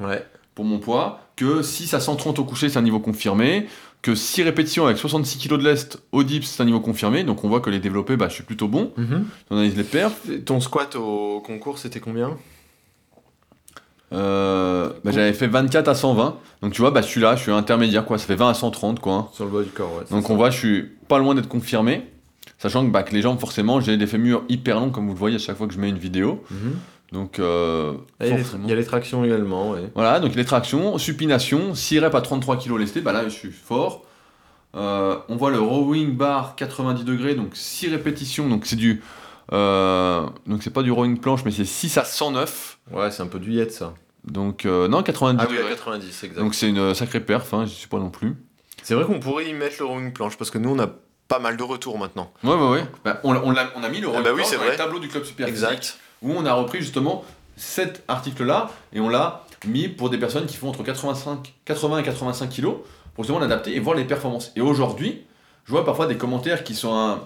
[0.01, 0.25] Ouais.
[0.55, 3.67] pour mon poids, que 6 à 130 au coucher, c'est un niveau confirmé,
[4.03, 7.43] que 6 répétitions avec 66 kg de lest au dips, c'est un niveau confirmé, donc
[7.45, 8.93] on voit que les développés, bah, je suis plutôt bon,
[9.51, 10.21] on analyse les perfs.
[10.45, 12.37] Ton squat au concours, c'était combien?
[14.13, 17.43] Euh, bah, j'avais fait 24 à 120, donc tu vois, bah, je suis là, je
[17.43, 19.13] suis intermédiaire, quoi, ça fait 20 à 130, quoi.
[19.15, 19.29] hein.
[19.33, 20.05] Sur le bas du corps, ouais.
[20.11, 22.03] Donc on voit, je suis pas loin d'être confirmé,
[22.59, 25.19] sachant que, bah, que les jambes, forcément, j'ai des fémurs hyper longs, comme vous le
[25.19, 26.43] voyez à chaque fois que je mets une vidéo,
[27.13, 28.65] donc euh, Il y a les- forcément.
[28.65, 29.91] il y a les tractions également, ouais.
[29.95, 33.51] Voilà, donc les tractions, supination, 6 reps à 33 kg lestés, bah là je suis
[33.53, 34.05] fort.
[34.75, 39.03] Euh, on voit le rowing bar 90 degrés, donc 6 répétitions, donc c'est du.
[39.53, 42.72] euh, donc c'est pas du rowing planche, mais c'est 6 à 109.
[42.93, 43.95] Ouais, c'est un peu du yet ça.
[44.25, 45.75] Donc euh, non, 90 Ah oui, à degrés.
[45.75, 46.39] 90, exact.
[46.41, 48.37] Donc c'est une sacrée perf, hein, je sais pas non plus.
[48.83, 50.89] C'est vrai qu'on pourrait y mettre le rowing planche parce que nous on a
[51.29, 52.33] pas mal de retours maintenant.
[52.45, 52.85] Ouais, ouais, ouais.
[53.05, 54.73] Bah, on, on, l'a- on a mis le rowing bah oui, planche c'est dans vrai.
[54.73, 55.99] les tableaux du club super Exact.
[56.21, 57.25] où on a repris justement
[57.57, 62.03] cet article-là et on l'a mis pour des personnes qui font entre 85, 80 et
[62.03, 62.77] 85 kilos
[63.15, 64.53] pour justement l'adapter et voir les performances.
[64.57, 65.23] Et aujourd'hui,
[65.65, 67.21] je vois parfois des commentaires qui sont un,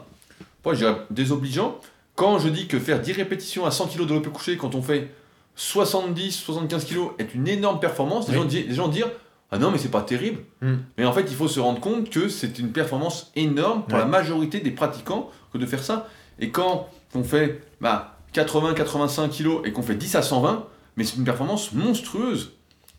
[0.63, 1.79] pas, je dirais, désobligeants.
[2.15, 4.83] Quand je dis que faire 10 répétitions à 100 kg de l'OP couché quand on
[4.83, 5.11] fait
[5.57, 8.43] 70, 75 kg est une énorme performance, les, Oui.
[8.43, 9.09] gens, di- les gens dire
[9.51, 10.41] Ah non, mais c'est pas terrible.
[10.61, 10.75] Hmm.
[10.99, 14.01] Mais en fait, il faut se rendre compte que c'est une performance énorme pour Ouais.
[14.01, 16.09] la majorité des pratiquants que de faire ça.
[16.41, 21.17] Et quand on fait bah, 80-85 kg et qu'on fait 10 à 120, mais c'est
[21.17, 22.53] une performance monstrueuse.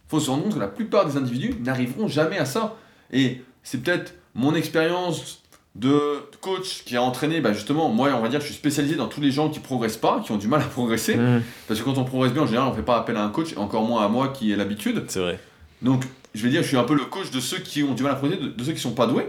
[0.07, 2.77] Il faut se rendre compte que la plupart des individus n'arriveront jamais à ça.
[3.11, 5.43] Et c'est peut-être mon expérience
[5.79, 9.07] de coach qui a entraîné, bah justement, moi on va dire je suis spécialisé dans
[9.07, 11.15] tous les gens qui progressent pas, qui ont du mal à progresser.
[11.15, 11.41] Mmh.
[11.67, 13.53] Parce que quand on progresse bien, en général, on fait pas appel à un coach,
[13.53, 15.03] et encore moins à moi qui ai l'habitude.
[15.07, 15.39] C'est vrai.
[15.81, 16.03] Donc,
[16.33, 18.11] je vais dire, je suis un peu le coach de ceux qui ont du mal
[18.11, 19.27] à progresser, de, de ceux qui sont pas doués.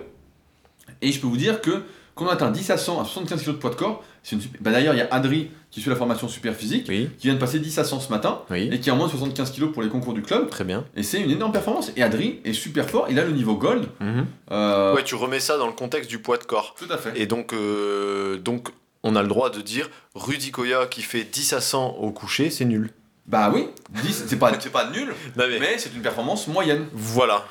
[1.02, 1.82] Et je peux vous dire que
[2.18, 4.42] quand on atteint 10 à 100 à 75 kg de poids de corps, c'est une
[4.42, 7.26] super- bah, D'ailleurs, il y a Adri qui suit la formation super physique, Oui, qui
[7.28, 9.52] vient de passer 10 à 100 ce matin, oui, et qui a moins de 75
[9.52, 10.50] kg pour les concours du club.
[10.50, 10.84] très bien.
[10.96, 11.92] Et c'est une énorme performance.
[11.96, 13.86] Et Adri est super fort, il a le niveau gold.
[14.00, 14.26] Mhm.
[14.50, 16.74] Euh, Ouais, tu remets ça dans le contexte du poids de corps.
[16.78, 17.12] Tout à fait.
[17.20, 18.68] Et donc, euh, donc,
[19.04, 22.50] on a le droit de dire Rudy Koya qui fait 10 à 100 au coucher,
[22.50, 22.90] c'est nul.
[23.26, 23.68] Bah oui,
[24.02, 26.86] 10, c'est pas, c'est pas nul, Non, mais- mais c'est une performance moyenne.
[26.92, 27.44] Voilà.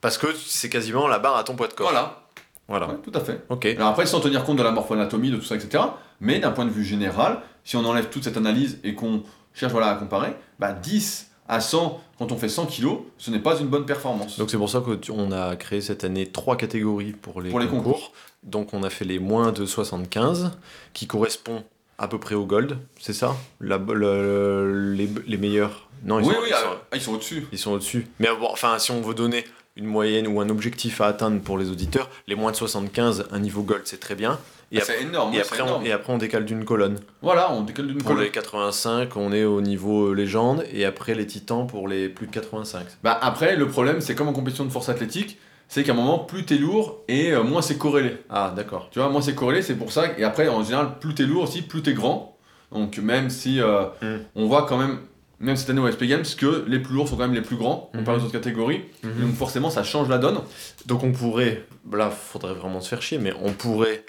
[0.00, 1.90] Parce que c'est quasiment la barre à ton poids de corps.
[1.90, 2.23] Voilà,
[2.68, 2.88] Voilà.
[2.88, 3.42] Ouais, tout à fait.
[3.48, 3.66] Ok.
[3.66, 5.84] Alors après, sans tenir compte de la morphoanatomie, de tout ça, etc.
[6.20, 9.72] Mais d'un point de vue général, si on enlève toute cette analyse et qu'on cherche
[9.72, 12.86] voilà, à comparer, bah 10 à 100, quand on fait 100 kg,
[13.18, 14.38] ce n'est pas une bonne performance.
[14.38, 17.66] Donc c'est pour ça qu'on a créé cette année trois catégories pour les, Pour les
[17.68, 18.12] concours.
[18.42, 20.52] Donc on a fait les moins de 75,
[20.94, 21.64] qui correspond
[21.98, 23.36] à peu près au gold, c'est ça?
[23.60, 25.88] La- le- les, les meilleurs?
[26.02, 27.46] Non, ils oui, sont, oui, ils ah, sont- ah, ils sont au-dessus.
[27.52, 28.06] ils sont au-dessus.
[28.18, 29.44] Mais bon, enfin, si on veut donner
[29.76, 33.38] une moyenne ou un objectif à atteindre pour les auditeurs, les moins de 75, un
[33.40, 34.38] niveau gold, c'est très bien.
[34.70, 35.32] Et, Ah, après, c'est énorme.
[35.32, 35.86] et, ouais, après, c'est on, énorme.
[35.86, 37.00] et après, on décale d'une colonne.
[37.22, 38.24] Voilà, on décale d'une Pour colonne.
[38.24, 42.26] les 85, on est au niveau euh, légende, et après les titans pour les plus
[42.28, 42.86] de 85.
[43.02, 46.18] Bah après, le problème, c'est comme en compétition de force athlétique, c'est qu'à un moment,
[46.20, 48.16] plus t'es lourd et euh, moins c'est corrélé.
[48.30, 48.88] Ah, d'accord.
[48.92, 50.04] Tu vois, moins c'est corrélé, c'est pour ça.
[50.18, 52.36] Et après, en général, plus t'es lourd aussi, plus t'es grand.
[52.70, 54.16] Donc même si euh, Mm.
[54.36, 54.98] on voit quand même,
[55.40, 57.56] même cette année au SP Games, que les plus lourds sont quand même les plus
[57.56, 58.24] grands comparé aux Mhm.
[58.26, 58.82] autres catégories.
[59.02, 60.38] Donc forcément, ça change la donne.
[60.86, 64.04] Donc on pourrait, là, faudrait vraiment se faire chier, mais on pourrait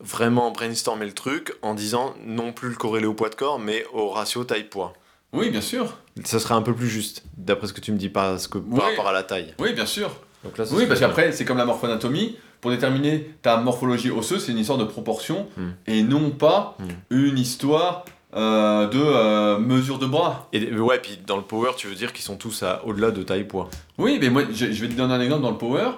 [0.00, 3.84] vraiment brainstormer le truc en disant non plus le corrélé au poids de corps, mais
[3.92, 4.92] au ratio taille-poids.
[5.32, 5.96] Oui, bien sûr.
[6.24, 8.76] Ça serait un peu plus juste, d'après ce que tu me dis, parce que, Oui.
[8.78, 9.54] par rapport à la taille.
[9.58, 10.10] Oui, bien sûr.
[10.44, 12.36] Donc là, ça Oui, parce qu'après, c'est comme la morphoanatomie.
[12.60, 15.62] Pour déterminer ta morphologie osseuse, c'est une histoire de proportion Mm.
[15.86, 16.84] et non pas Mm.
[17.10, 18.04] une histoire
[18.38, 20.48] euh, de euh, mesure de bras.
[20.52, 23.22] Et ouais, puis dans le power, tu veux dire qu'ils sont tous à au-delà de
[23.22, 23.68] taille-poids.
[23.98, 25.90] Oui, mais moi, je, je vais te donner un exemple dans le power.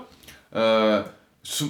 [0.57, 1.03] Euh,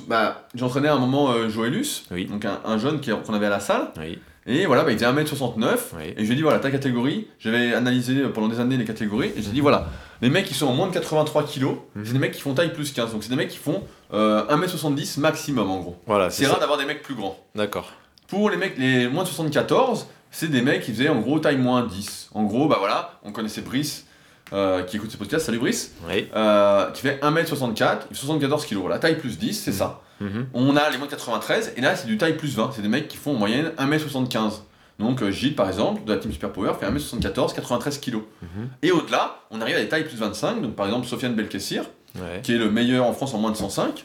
[0.09, 2.27] bah, J'entraînais à un moment Joëlus, Oui.
[2.27, 3.89] donc un, un jeune qu'on avait à la salle.
[3.99, 4.19] Oui.
[4.47, 5.77] Et voilà, bah, il faisait 1m69.
[5.97, 6.15] Oui.
[6.17, 9.33] Et je lui ai dit, voilà, ta catégorie, j'avais analysé pendant des années les catégories,
[9.37, 9.89] et j'ai dit, voilà,
[10.23, 11.65] les mecs qui sont en moins de 83 kg,
[11.95, 12.05] Mhm.
[12.05, 13.13] c'est des mecs qui font taille plus 15.
[13.13, 15.97] Donc c'est des mecs qui font euh, 1m70 maximum en gros.
[16.07, 17.37] Voilà, C'est rare d'avoir des mecs plus grands.
[17.55, 17.93] D'accord.
[18.29, 21.57] Pour les mecs, les moins de 74, c'est des mecs qui faisaient en gros taille
[21.59, 22.31] moins 10.
[22.35, 24.07] En gros, bah voilà, on connaissait Brice,
[24.53, 26.29] euh, qui écoute ce podcast, salut Brice, Oui.
[26.35, 28.77] euh, qui fait 1m64, il fait 74 kg.
[28.77, 30.03] Voilà, taille plus 10, c'est ça.
[30.21, 30.49] Mhm.
[30.55, 32.71] On a les moins de 93, et là c'est du taille plus 20.
[32.75, 34.63] C'est des mecs qui font en moyenne 1m75.
[34.99, 38.17] Donc euh, Gilles, par exemple, de la team Super Power, fait 1m74, 93 kg.
[38.43, 38.69] Mhm.
[38.83, 40.61] Et au-delà, on arrive à des tailles plus 25.
[40.61, 41.85] Donc par exemple, Sofiane Belkessir,
[42.17, 42.41] Ouais.
[42.43, 44.05] qui est le meilleur en France en moins de 105,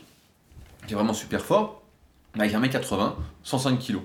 [0.87, 1.81] qui est vraiment super fort,
[2.35, 3.97] il fait 1m80, 105 kg.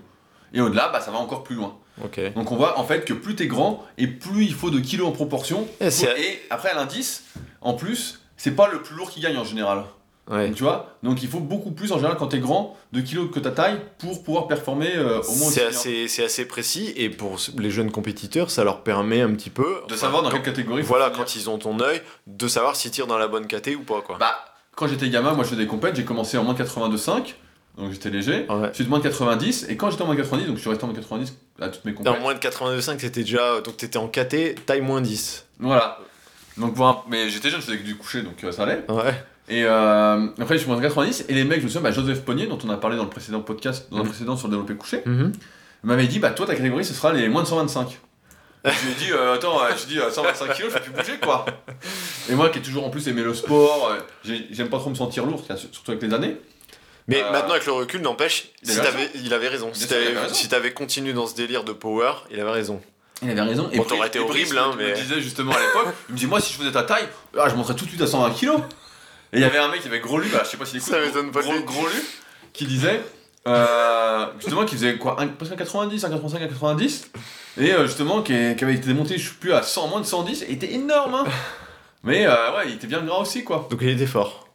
[0.54, 1.76] Et au-delà, bah, ça va encore plus loin.
[2.04, 2.20] Ok.
[2.34, 5.06] Donc on voit en fait que plus t'es grand et plus il faut de kilos
[5.08, 5.66] en proportion.
[5.80, 7.24] Et c'est- Et après à l'indice,
[7.60, 9.84] en plus, c'est pas le plus lourd qui gagne en général.
[10.30, 10.46] Ouais.
[10.46, 13.28] Donc, tu vois Donc il faut beaucoup plus en général quand t'es grand de kilos
[13.32, 17.10] que ta taille pour pouvoir performer euh, au moins C'est assez, c'est assez précis et
[17.10, 20.44] pour les jeunes compétiteurs, ça leur permet un petit peu De savoir dans quand- quelle
[20.54, 20.82] catégorie.
[20.82, 23.82] Voilà, quand ils ont ton œil, de savoir s'ils tirent dans la bonne caté ou
[23.82, 24.18] pas quoi.
[24.20, 24.36] Bah,
[24.76, 27.34] quand j'étais gamin, moi je faisais des compètes, j'ai commencé en moins de 82,5,
[27.78, 28.46] donc j'étais léger.
[28.48, 28.68] Ouais.
[28.70, 30.84] Ensuite moins de 90, et quand j'étais en moins de 90, donc je suis resté
[30.84, 32.12] en moins de 90 à toutes mes compètes.
[32.14, 33.60] En moins de 82,5, c'était déjà.
[33.60, 35.46] Donc t'étais en KT, taille moins 10.
[35.58, 35.98] Voilà.
[36.58, 38.84] Donc pour un- Mais j'étais jeune, je faisais que du coucher, donc euh, ça allait.
[38.88, 39.14] Ouais.
[39.48, 41.90] Et euh, après, je suis moins de 90, et les mecs, je me souviens, bah,
[41.92, 44.08] Joseph Pognier, dont on a parlé dans le précédent podcast, dans le Mhm.
[44.10, 45.32] précédent sur le développé couché, Mhm.
[45.82, 47.98] m'avait dit, bah toi, ta catégorie, ce sera les moins de 125.
[48.64, 51.18] je lui ai dit, euh, attends, je dis euh, 125 kilos, je fais plus bouger,
[51.20, 51.46] quoi.
[52.28, 53.90] Et moi, qui ai toujours en plus aimé le sport,
[54.22, 56.36] j'ai- j'aime pas trop me sentir lourd, surtout avec les années.
[57.08, 59.70] Mais Euh, maintenant, avec le recul, n'empêche, il si avait il raison.
[59.72, 62.80] Si il t'avais si continué dans ce délire de power, il avait raison.
[63.22, 63.70] Il avait raison.
[63.74, 66.40] Bon, t'aurais été horrible, hein, mais- me disait justement à l'époque, il me dit, moi,
[66.40, 67.06] si je faisais ta taille,
[67.38, 68.60] ah, je monterais tout de suite à 120 kilos.
[69.32, 70.78] Et il y avait un mec qui avait gros lu, bah, je sais pas s'il
[70.78, 71.62] écoute, Ça m'étonne pas gros, lui.
[71.64, 72.02] gros lu,
[72.52, 73.00] qui disait,
[73.46, 77.10] euh, justement, qui faisait quoi, un, presque un 90, un 85, un 90,
[77.60, 80.06] et euh, justement, qui, qui avait été démonté, je sais plus, à 100, moins de
[80.06, 81.24] 110, et il était énorme, hein.
[82.02, 83.68] Mais euh, ouais, il était bien gras aussi, quoi.
[83.70, 84.48] Donc il était fort.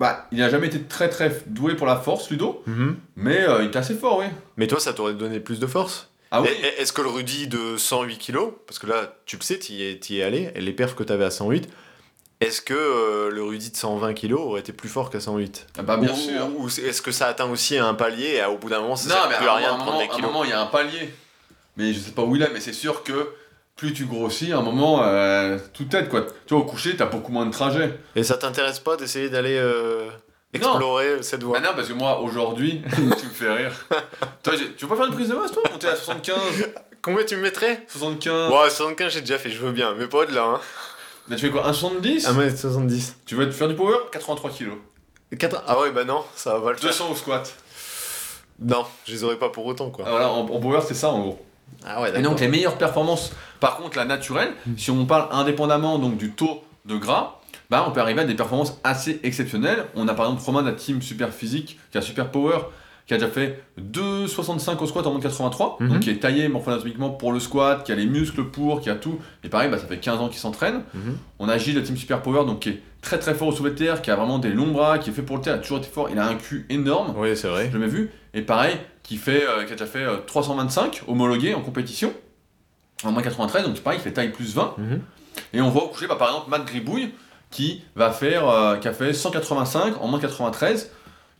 [0.00, 2.96] Bah, il a jamais été très très doué pour la force, Ludo, Mhm.
[3.16, 4.24] mais euh, il était assez fort, oui.
[4.56, 6.48] Mais toi, ça t'aurait donné plus de force Ah oui
[6.78, 9.84] Est-ce que le Rudy de 108 kg, parce que là, tu le sais, tu y
[9.90, 11.68] es, t'y es allé, et les perfs que t'avais à 108,
[12.40, 15.82] est-ce que euh, le Rudy de 120 kg aurait été plus fort qu'à 108 Ah
[15.82, 16.48] Bah, bien Ou- sûr.
[16.58, 19.10] Ou, est-ce que ça atteint aussi un palier et à- au bout d'un moment, ça
[19.14, 20.54] Non, sert plus à rien de moment, prendre des à un kilos moment, il y
[20.54, 21.10] a un palier.
[21.76, 23.28] Mais je sais pas où il est, mais c'est sûr que
[23.80, 26.26] plus tu grossis, à un moment, euh, tout tête, quoi.
[26.44, 27.98] Tu vois, au coucher, t'as beaucoup moins de trajet.
[28.14, 30.10] Et ça t'intéresse pas d'essayer d'aller euh,
[30.52, 31.58] explorer cette voie?
[31.58, 33.72] Bah non, parce que moi, aujourd'hui, tu me fais rire.
[34.42, 35.62] toi, tu veux pas faire une prise de masse, toi?
[35.72, 36.36] Monter à 75
[37.00, 37.86] Combien tu me mettrais?
[37.88, 40.44] 75 Ouais, 75 j'ai déjà fait, je veux bien, mais pas au-delà.
[40.44, 40.60] Hein.
[41.30, 43.12] Là, tu fais quoi Un 70 1m70.
[43.24, 43.96] Tu veux te faire du power?
[44.12, 44.76] 83 kilos.
[45.66, 46.90] Ah ouais, bah non, ça va pas le faire.
[46.90, 47.54] 200 au squat.
[48.58, 50.04] Non, je les aurais pas pour autant, quoi.
[50.06, 51.46] Ah, voilà, en, en power, c'est ça en gros.
[51.86, 55.98] Ah ouais, Et donc les meilleures performances, par contre la naturelle, si on parle indépendamment
[55.98, 57.40] donc du taux de gras,
[57.70, 59.84] bah, on peut arriver à des performances assez exceptionnelles.
[59.94, 62.58] On a par exemple Romain de la team Super Physique, qui a Super Power,
[63.06, 65.88] qui a déjà fait 2,65 au squat en moins de 83, Mhm.
[65.88, 68.94] donc qui est taillé morphologiquement pour le squat, qui a les muscles pour, qui a
[68.96, 69.18] tout.
[69.44, 70.82] Et pareil, bah, ça fait 15 ans qu'il s'entraîne.
[70.94, 71.16] Mhm.
[71.38, 73.74] On a Gilles de Team Super Power, donc qui est très très fort au soulevé
[73.74, 75.58] de terre, qui a vraiment des longs bras, qui est fait pour le terre, il
[75.58, 77.66] a toujours été fort, il a un cul énorme, Oui, c'est vrai.
[77.66, 78.10] j'ai jamais vu.
[78.34, 78.76] Et pareil,
[79.10, 82.14] qui, fait, euh, qui a déjà fait euh, 325 homologué en compétition,
[83.02, 84.76] en moins 93, donc pareil, il fait taille plus 20.
[84.78, 85.00] Mhm.
[85.52, 87.12] Et on voit au coucher, bah, par exemple, Matt Gribouille,
[87.50, 90.92] qui va faire, euh, qui a fait 185 en moins 93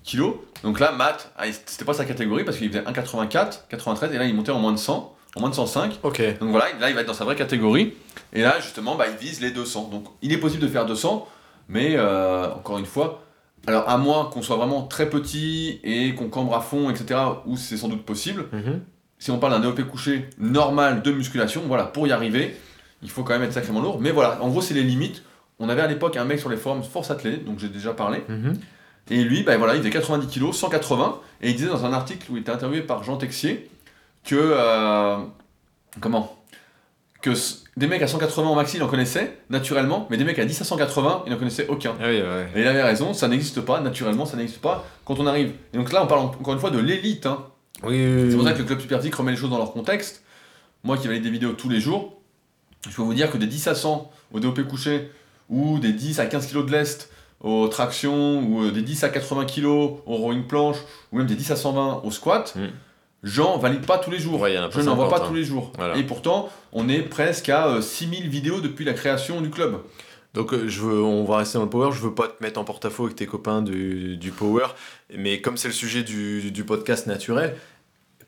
[0.02, 0.34] kilos.
[0.64, 4.24] Donc là, Matt, ah, c'était pas sa catégorie parce qu'il faisait 1,84, 93, et là
[4.24, 6.00] il montait en moins de 100, en moins de 105.
[6.02, 6.20] Ok.
[6.40, 7.94] Donc voilà, là il va être dans sa vraie catégorie.
[8.32, 9.90] Et là, justement, bah, il vise les 200.
[9.92, 11.28] Donc il est possible de faire 200,
[11.68, 13.22] mais euh, encore une fois,
[13.66, 17.56] alors à moins qu'on soit vraiment très petit et qu'on cambre à fond, etc., où
[17.56, 18.80] c'est sans doute possible, Mhm.
[19.18, 22.56] si on parle d'un développé couché normal de musculation, voilà, pour y arriver,
[23.02, 24.00] il faut quand même être sacrément lourd.
[24.00, 25.22] Mais voilà, en gros, c'est les limites.
[25.58, 28.22] On avait à l'époque un mec sur les forums Force Athlée, donc j'ai déjà parlé.
[28.28, 28.54] Mhm.
[29.10, 31.18] Et lui, bah, voilà, il faisait 90 kg, 180.
[31.42, 33.68] Et il disait dans un article où il était interviewé par Jean Texier
[34.24, 34.36] que.
[34.36, 35.16] euh,
[36.00, 36.36] comment?
[37.20, 37.32] Que
[37.80, 40.60] des mecs à 180 en maxi, il en connaissait, naturellement, mais des mecs à 10
[40.60, 41.94] à 180, il n'en connaissait aucun.
[42.00, 42.48] Ah oui, ouais.
[42.54, 45.52] Et il avait raison, ça n'existe pas, naturellement, ça n'existe pas quand on arrive.
[45.74, 47.26] Et donc là, on parle en- encore une fois de l'élite.
[47.26, 47.46] hein.
[47.82, 50.22] Oui, oui, C'est pour ça que le club Superphysique remet les choses dans leur contexte.
[50.84, 52.20] Moi qui valide des vidéos tous les jours,
[52.88, 55.10] je peux vous dire que des 10 à 100 au DOP couché,
[55.48, 57.10] ou des 10 à 15 kg de lest
[57.40, 60.76] aux tractions, ou des 10 à 80 kg au rowing planche,
[61.12, 62.66] ou même des 10 à 120 au squat, Mm.
[63.22, 64.40] J'en valide pas tous les jours.
[64.40, 65.28] Ouais, je n'en vois 50, pas hein.
[65.28, 65.72] tous les jours.
[65.76, 65.96] Voilà.
[65.96, 69.80] Et pourtant, on est presque à euh, 6000 vidéos depuis la création du club.
[70.34, 71.90] Donc euh, je veux, on va rester dans le power.
[71.92, 74.66] Je veux pas te mettre en porte-à-faux avec tes copains du, du power,
[75.16, 77.56] mais comme c'est le sujet du, du podcast naturel,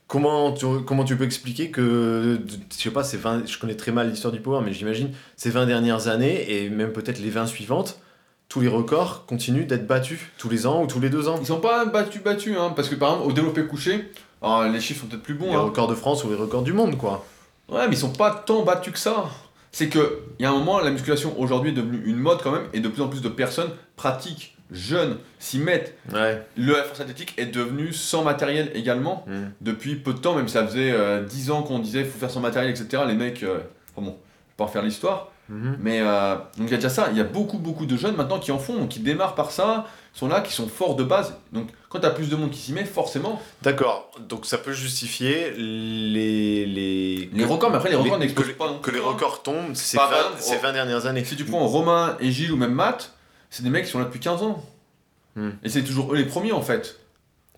[0.09, 2.39] comment tu, comment tu peux expliquer que,
[2.71, 5.51] je sais pas, ces 20, je connais très mal l'histoire du power, mais j'imagine ces
[5.51, 8.01] 20 dernières années et même peut-être les 20 suivantes,
[8.49, 11.39] tous les records continuent d'être battus tous les ans ou tous les deux ans.
[11.41, 14.11] Ils sont pas battus, battus, hein, parce que par exemple, au développé couché,
[14.43, 15.51] alors, les chiffres sont peut-être plus bons.
[15.51, 15.61] Les hein.
[15.61, 17.25] records de France ou les records du monde, quoi.
[17.69, 19.27] Ouais, mais ils sont pas tant battus que ça.
[19.71, 22.51] C'est que, il y a un moment, la musculation aujourd'hui est devenue une mode quand
[22.53, 25.97] même, et de plus en plus de personnes pratiquent, jeunes, s'y mettent.
[26.13, 26.45] Ouais.
[26.57, 29.51] Le force athlétique est devenu sans matériel également, Mm.
[29.63, 32.31] depuis peu de temps, même si ça faisait euh, 10 ans qu'on disait faut faire
[32.31, 33.05] sans matériel, etc.
[33.07, 33.61] Les mecs, euh,
[33.97, 34.17] enfin bon,
[34.51, 35.77] je pas refaire l'histoire, Mhm.
[35.81, 37.09] mais euh, donc il y a déjà ça.
[37.11, 39.51] Il y a beaucoup, beaucoup de jeunes maintenant qui en font, donc qui démarrent par
[39.51, 41.35] ça, sont là, qui sont forts de base.
[41.53, 44.11] Donc quand tu as plus de monde qui s'y met, forcément, D'accord.
[44.29, 48.79] Donc ça peut justifier les les les records, mais après les records n'explosent pas non
[48.79, 49.03] que les hein.
[49.05, 50.63] records tombent ces, Par 20, exemple, ces oh.
[50.63, 51.25] 20 dernières années.
[51.25, 53.13] Si tu prends Romain et Gilles ou même Matt,
[53.51, 54.65] c'est des mecs qui sont là depuis 15 ans.
[55.37, 55.51] Hmm.
[55.63, 56.99] Et c'est toujours eux les premiers en fait.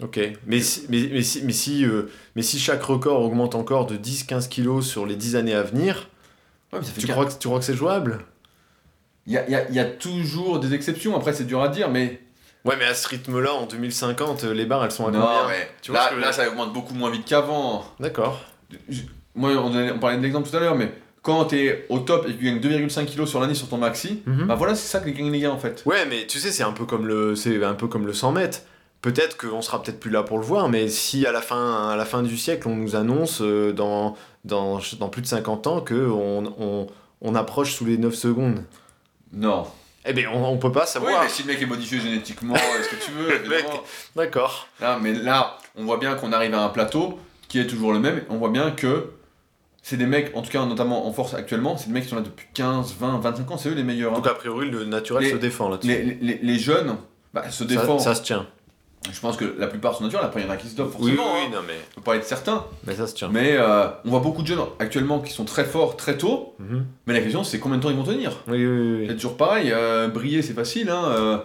[0.03, 3.87] Ok, mais si, mais, mais si, mais, si, euh, mais si chaque record augmente encore
[3.87, 6.09] de 10-15 kilos sur les 10 années à venir,
[6.73, 8.25] Ouais, mais ça fait tu crois, que, tu crois que c'est jouable?
[9.27, 11.89] Il y a, y a- y a toujours des exceptions, après c'est dur à dire,
[11.89, 12.21] mais.
[12.65, 15.49] Ouais, mais à ce rythme-là, en 2050, euh, les barres, elles sont à Non, combien
[15.49, 17.85] mais Tu vois là, que là, ça augmente beaucoup moins vite qu'avant.
[18.01, 18.41] D'accord.
[19.35, 20.93] Moi, on, parlait de l'exemple tout à l'heure, mais
[21.23, 24.23] quand t'es au top et que tu gagnes 2,5 kg sur l'année sur ton maxi,
[24.27, 24.47] Mhm.
[24.47, 25.83] bah voilà, c'est ça que gagnent les gars en fait.
[25.87, 28.33] Ouais, mais tu sais, c'est un peu comme le, c'est un peu comme le 100
[28.33, 28.61] mètres.
[29.03, 31.97] Peut-être qu'on sera peut-être plus là pour le voir, mais si à la fin, à
[31.97, 35.81] la fin du siècle, on nous annonce euh, dans, dans, dans plus de 50 ans
[35.83, 36.87] que on, on,
[37.21, 38.63] on approche sous les 9 secondes,
[39.33, 39.67] Non.
[40.05, 41.23] Eh bien, on, on peut pas Oui, savoir.
[41.23, 43.83] mais si le mec est modifié génétiquement, est-ce que tu veux Le mec- évidemment.
[44.17, 44.69] D'accord.
[44.81, 47.99] Là, mais là, on voit bien qu'on arrive à un plateau qui est toujours le
[48.01, 48.23] même.
[48.31, 49.11] On voit bien que
[49.83, 52.17] c'est des mecs, en tout cas notamment en force actuellement, c'est des mecs qui sont
[52.17, 54.13] là depuis 15, 20, 25 ans, c'est eux les meilleurs.
[54.13, 54.17] hein.
[54.17, 55.89] Donc a priori, le naturel Les- se défend là-dessus.
[55.89, 56.97] Les, les- les jeunes
[57.35, 58.01] bah, se Ça- défendent.
[58.01, 58.47] Ça, se tient.
[59.13, 60.25] Je pense que la plupart sont naturels.
[60.27, 61.35] Après, il y en a qui se doivent Oui, oui, forcément.
[61.37, 61.51] oui, hein.
[61.57, 62.65] non, mais, On peut pas être certain.
[62.87, 63.29] mais ça se tient.
[63.31, 66.55] Mais euh, on voit beaucoup de jeunes actuellement qui sont très forts très tôt.
[66.59, 66.87] Mhm.
[67.07, 69.07] Mais la question, c'est combien de temps ils vont tenir Oui, oui, oui.
[69.09, 69.71] C'est toujours pareil.
[69.73, 70.89] euh, briller, c'est facile.
[70.91, 71.39] hein, euh,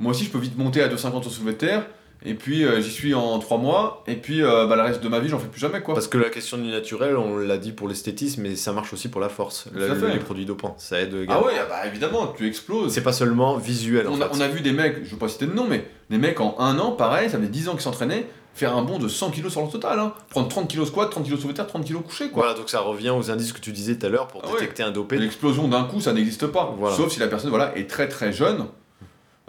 [0.00, 1.86] moi aussi, je peux vite monter à 2,50 au soulevé de terre.
[2.24, 4.02] Et puis, euh, j'y suis en 3 mois.
[4.06, 5.80] Et puis, euh, bah, le reste de ma vie, j'en fais plus jamais.
[5.82, 5.94] quoi.
[5.94, 9.08] Parce que la question du naturel, on l'a dit pour l'esthétisme, mais ça marche aussi
[9.08, 9.66] pour la force.
[9.74, 10.12] La- fait.
[10.12, 11.44] les produits dopants, ça aide Ah également.
[11.44, 12.92] ouais, ah bah évidemment, tu exploses.
[12.92, 14.30] C'est pas seulement visuel en On a, fait.
[14.36, 16.56] on a vu des mecs, je veux pas citer de nom, mais des mecs en
[16.58, 19.48] un an, pareil, ça fait 10 ans qu'ils s'entraînaient, faire un bond de 100 kg
[19.48, 20.00] sur le total.
[20.00, 20.12] Hein.
[20.30, 22.30] Prendre 30 kg squat, 30 kg terre, 30 kg couché.
[22.30, 22.42] Quoi.
[22.44, 24.54] Voilà, donc ça revient aux indices que tu disais tout à l'heure pour Ah ouais.
[24.54, 25.18] détecter un dopé.
[25.18, 26.74] L'explosion d'un coup, ça n'existe pas.
[26.78, 26.96] Voilà.
[26.96, 28.64] Sauf si la personne voilà, est très très jeune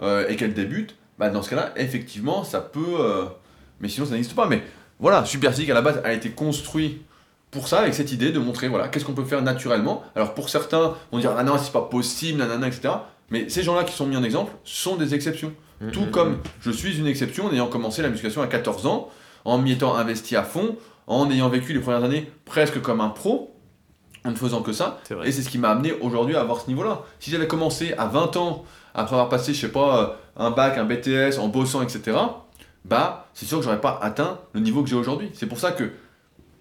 [0.02, 0.94] euh, et qu'elle débute.
[1.18, 2.80] Bah, dans ce cas-là, effectivement, ça peut.
[3.00, 3.24] euh,
[3.80, 4.46] Mais sinon, ça n'existe pas.
[4.46, 4.62] Mais
[5.00, 7.02] voilà, Super Physique à la base a été construit
[7.50, 10.02] pour ça, avec cette idée de montrer voilà, qu'est-ce qu'on peut faire naturellement.
[10.14, 12.90] Alors pour certains, on va dire ah non, c'est pas possible, nanana, etc.
[13.30, 15.52] Mais ces gens-là qui sont mis en exemple sont des exceptions.
[15.92, 16.10] Tout Mhm.
[16.10, 19.08] comme je suis une exception en ayant commencé la musculation à 14 ans,
[19.44, 23.08] en m'y étant investi à fond, en ayant vécu les premières années presque comme un
[23.10, 23.54] pro,
[24.24, 25.00] en ne faisant que ça.
[25.24, 27.02] Et c'est ce qui m'a amené aujourd'hui à avoir ce niveau-là.
[27.20, 28.64] Si j'avais commencé à 20 ans,
[28.98, 32.16] après avoir passé, je sais pas, euh, un bac, un BTS, en bossant, etc.,
[32.84, 35.30] bah, c'est sûr que j'aurais pas atteint le niveau que j'ai aujourd'hui.
[35.34, 35.90] C'est pour ça que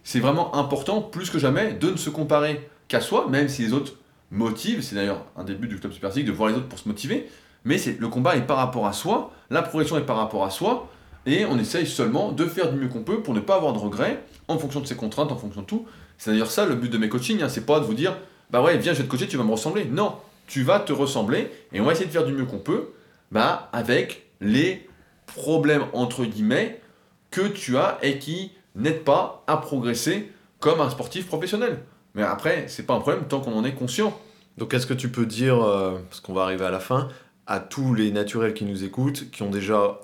[0.04, 3.74] c'est vraiment important, plus que jamais, de ne se comparer qu'à soi, même si les
[3.74, 3.94] autres
[4.32, 4.82] motivent.
[4.82, 7.28] C'est d'ailleurs un des buts du Club Super de voir les autres pour se motiver.
[7.66, 10.50] Mais c'est le combat est par rapport à soi, la progression est par rapport à
[10.50, 10.90] soi,
[11.26, 13.80] et on essaye seulement de faire du mieux qu'on peut pour ne pas avoir de
[13.80, 15.86] regrets en fonction de ses contraintes, en fonction de tout.
[16.18, 18.16] C'est d'ailleurs ça le but de mes coachings, hein, c'est pas de vous dire
[18.50, 19.86] bah ouais, viens, je vais te coacher, tu vas me ressembler.
[19.86, 20.16] Non,
[20.48, 22.90] tu vas te ressembler et on va essayer de faire du mieux qu'on peut
[23.32, 24.88] bah, avec les
[25.26, 26.82] problèmes entre guillemets
[27.30, 31.80] que tu as et qui n'aident pas à progresser comme un sportif professionnel.
[32.16, 34.18] Mais après, c'est pas un problème tant qu'on en est conscient.
[34.58, 37.10] Donc, est-ce que tu peux dire, euh, parce qu'on va arriver à la fin,
[37.46, 40.00] à tous les naturels qui nous écoutent, qui ont déjà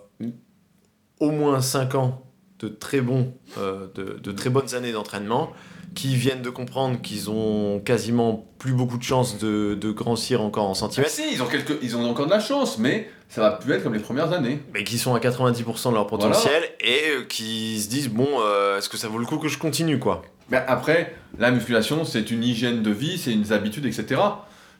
[1.20, 2.24] au moins 5 ans
[2.60, 5.54] de très, bons, euh, de, de très bonnes années d'entraînement,
[5.96, 10.66] qui viennent de comprendre qu'ils ont quasiment plus beaucoup de chances de, de grossir encore
[10.68, 13.42] en Ah, centimètres, si, ils ont, quelques, ils ont encore de la chance, mais ça
[13.42, 14.60] va plus être comme les premières années.
[14.74, 18.78] mais qui sont à 90% de leur potentiel et euh, qui se disent bon, euh,
[18.78, 20.22] est-ce que ça vaut le coup que je continue quoi?
[20.50, 24.06] Mais après, la musculation, c'est une hygiène de vie, c'est une habitude, etc.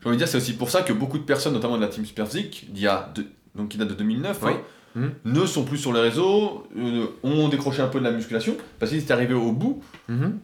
[0.02, 1.88] J'ai envie de dire, c'est aussi pour ça que beaucoup de personnes, notamment de la
[1.88, 4.52] team Superphysique, d'il y a deux- donc qui date de 2009, Oui.
[4.52, 4.60] hein,
[4.94, 5.10] Mhm.
[5.24, 8.90] ne sont plus sur les réseaux, euh, ont décroché un peu de la musculation, parce
[8.92, 9.82] qu'ils étaient arrivés au bout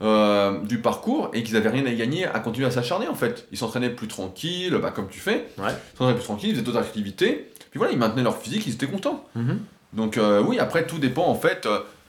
[0.02, 3.46] euh, du parcours et qu'ils avaient rien à gagner à continuer à s'acharner en fait.
[3.52, 5.70] Ils s'entraînaient plus tranquilles, bah, comme tu fais, Ouais.
[5.94, 8.74] ils s'entraînaient plus tranquilles, ils faisaient d'autres activités, puis voilà, ils maintenaient leur physique, ils
[8.74, 9.24] étaient contents.
[9.92, 11.68] Donc euh, oui, après tout dépend en fait,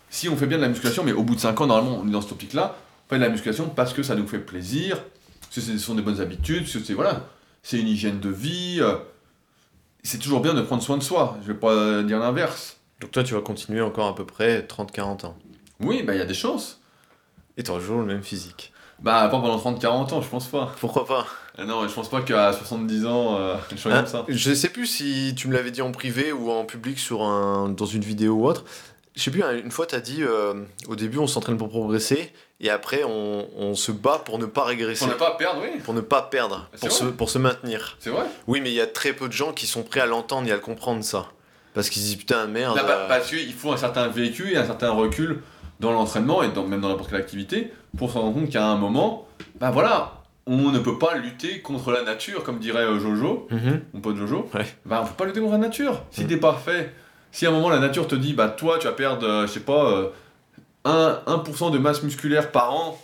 [0.09, 2.07] si on fait bien de la musculation, mais au bout de 5 ans, normalement on
[2.07, 2.75] est dans cette optique-là,
[3.07, 4.97] on fait de la musculation parce que ça nous fait plaisir,
[5.41, 7.27] parce que ce sont des bonnes habitudes, parce que c'est voilà,
[7.63, 8.81] c'est une hygiène de vie.
[10.03, 12.77] C'est toujours bien de prendre soin de soi, je vais pas dire l'inverse.
[12.99, 15.35] Donc toi, tu vas continuer encore à peu près 30-40 ans.
[15.79, 16.79] Oui, bah il y a des chances.
[17.57, 18.71] Et tu toujours le même physique.
[18.99, 20.73] Bah pas pendant 30-40 ans, je pense pas.
[20.79, 21.25] Pourquoi pas?
[21.57, 24.25] Ah non, je pense pas qu'à 70 ans, euh, je comme ça.
[24.27, 27.69] Je sais plus si tu me l'avais dit en privé ou en public sur un,
[27.69, 28.63] dans une vidéo ou autre.
[29.15, 30.53] Je sais plus, hein, une fois tu as dit euh,
[30.87, 32.31] au début on s'entraîne pour progresser
[32.61, 35.05] et après on, on se bat pour ne pas régresser.
[35.05, 35.79] Pour ne pas perdre, oui.
[35.83, 37.97] Pour ne pas perdre, pour se, pour se maintenir.
[37.99, 38.23] C'est vrai.
[38.47, 40.51] Oui, mais il y a très peu de gens qui sont prêts à l'entendre et
[40.51, 41.27] à le comprendre ça.
[41.73, 42.75] Parce qu'ils se disent putain, merde.
[42.75, 45.41] Là, bah, euh, parce qu'il faut un certain vécu et un certain recul
[45.79, 48.75] dans l'entraînement et dans, même dans n'importe quelle activité pour se rendre compte qu'à un
[48.75, 49.27] moment,
[49.59, 53.81] bah voilà, on ne peut pas lutter contre la nature, comme dirait euh, Jojo, mhm.
[53.93, 54.49] mon pote Jojo.
[54.53, 54.65] Ouais.
[54.85, 56.03] Bah on peut pas lutter contre la nature.
[56.11, 56.27] Si Mhm.
[56.27, 56.93] t'es parfait,
[57.31, 59.51] si à un moment la nature te dit, bah toi tu vas perdre, euh, je
[59.53, 60.09] sais pas, euh,
[60.85, 62.97] 1%, 1% de masse musculaire par an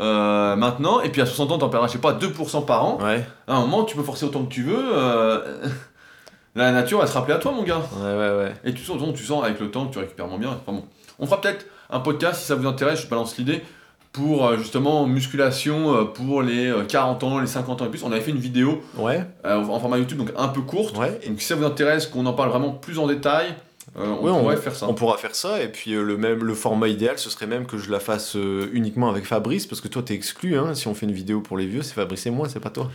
[0.00, 2.98] euh, maintenant, et puis à 60 ans t'en perdras, je sais pas, 2% par an,
[3.02, 4.74] Ouais, à un moment tu peux forcer autant que tu veux.
[4.94, 5.66] euh,
[6.54, 7.80] La nature va se rappeler à toi, mon gars.
[7.96, 8.52] ouais, ouais, ouais.
[8.64, 10.50] Et tu sens, tu sens avec le temps que tu récupères moins bien.
[10.50, 10.84] Enfin bon.
[11.18, 13.62] On fera peut-être un podcast si ça vous intéresse, je balance l'idée,
[14.12, 18.02] pour euh, justement musculation pour les euh, 40 ans, les 50 ans et plus.
[18.04, 20.96] On avait fait une vidéo Ouais, euh, en format YouTube, donc un peu courte.
[20.98, 21.18] ouais.
[21.26, 23.54] Donc si ça vous intéresse, qu'on en parle vraiment plus en détail,
[23.98, 24.86] euh, on Ouais, on- pourrait faire ça.
[24.88, 27.66] On pourra faire ça, et puis euh, le, même, le format idéal, ce serait même
[27.66, 30.74] que je la fasse euh, uniquement avec Fabrice, parce que toi, t'es exclu, hein.
[30.74, 32.90] Si on fait une vidéo pour les vieux, c'est Fabrice et moi, c'est pas toi.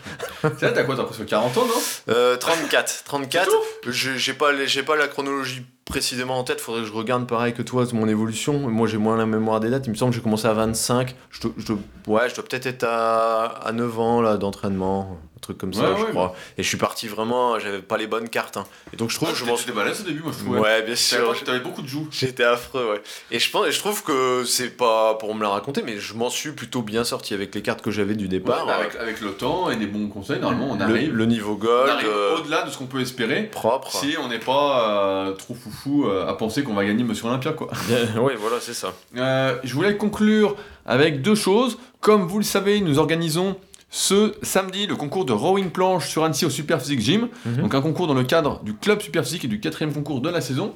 [0.60, 2.14] T'as quoi T'as presque 40 ans, non?
[2.14, 3.04] Euh, 34.
[3.06, 3.50] 34.
[3.84, 7.26] C'est Je- J'ai pas, j'ai pas la chronologie précisément en tête, faudrait que je regarde
[7.28, 8.60] pareil que toi mon évolution.
[8.70, 11.16] Moi j'ai moins la mémoire des dates, il me semble que j'ai commencé à 25.
[11.32, 11.78] Je dois, je dois-
[12.08, 15.18] ouais, je dois peut-être être à, à 9 ans là d'entraînement,
[15.48, 16.36] truc comme ça, Ouais, je ouais, crois.
[16.58, 18.58] Et je suis parti vraiment, j'avais pas les bonnes cartes.
[18.58, 18.66] hein.
[18.94, 20.60] Et donc je trouve que je m'en t'es balèze au début, moi je trouvais.
[20.60, 21.34] Ouais, bien sûr.
[21.44, 22.08] T'avais beaucoup de joues.
[22.12, 23.02] J'étais affreux, ouais.
[23.32, 26.14] Et je, pense, et je trouve que c'est pas pour me la raconter, mais je
[26.14, 28.68] m'en suis plutôt bien sorti avec les cartes que j'avais du départ.
[28.70, 32.38] avec, avec le temps et des bons conseils, normalement on arrive, le niveau gold, euh,
[32.38, 33.44] au-delà de ce qu'on peut espérer.
[33.44, 33.92] propre.
[33.92, 37.54] Si on n'est pas euh, trop foufou euh, à penser qu'on va gagner Monsieur Olympia,
[37.54, 37.70] quoi.
[38.22, 38.94] Ouais, voilà, c'est ça.
[39.16, 41.78] Euh, je voulais conclure avec deux choses.
[42.02, 43.58] Comme vous le savez, nous organisons
[43.90, 47.30] ce samedi le concours de rowing planche sur Annecy au Super Physique Gym.
[47.46, 47.58] Mhm.
[47.58, 50.30] Donc un concours dans le cadre du club Super Physique et du quatrième concours de
[50.30, 50.74] la saison.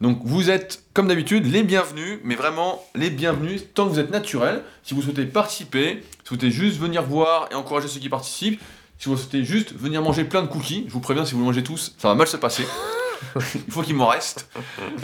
[0.00, 4.10] Donc vous êtes, comme d'habitude, les bienvenus, mais vraiment les bienvenus tant que vous êtes
[4.10, 4.62] naturel.
[4.82, 8.60] Si vous souhaitez participer, si vous souhaitez juste venir voir et encourager ceux qui participent,
[8.98, 11.46] si vous souhaitez juste venir manger plein de cookies, je vous préviens, si vous le
[11.46, 12.66] mangez tous, ça va mal se passer.
[13.54, 14.48] Il faut qu'il m'en reste.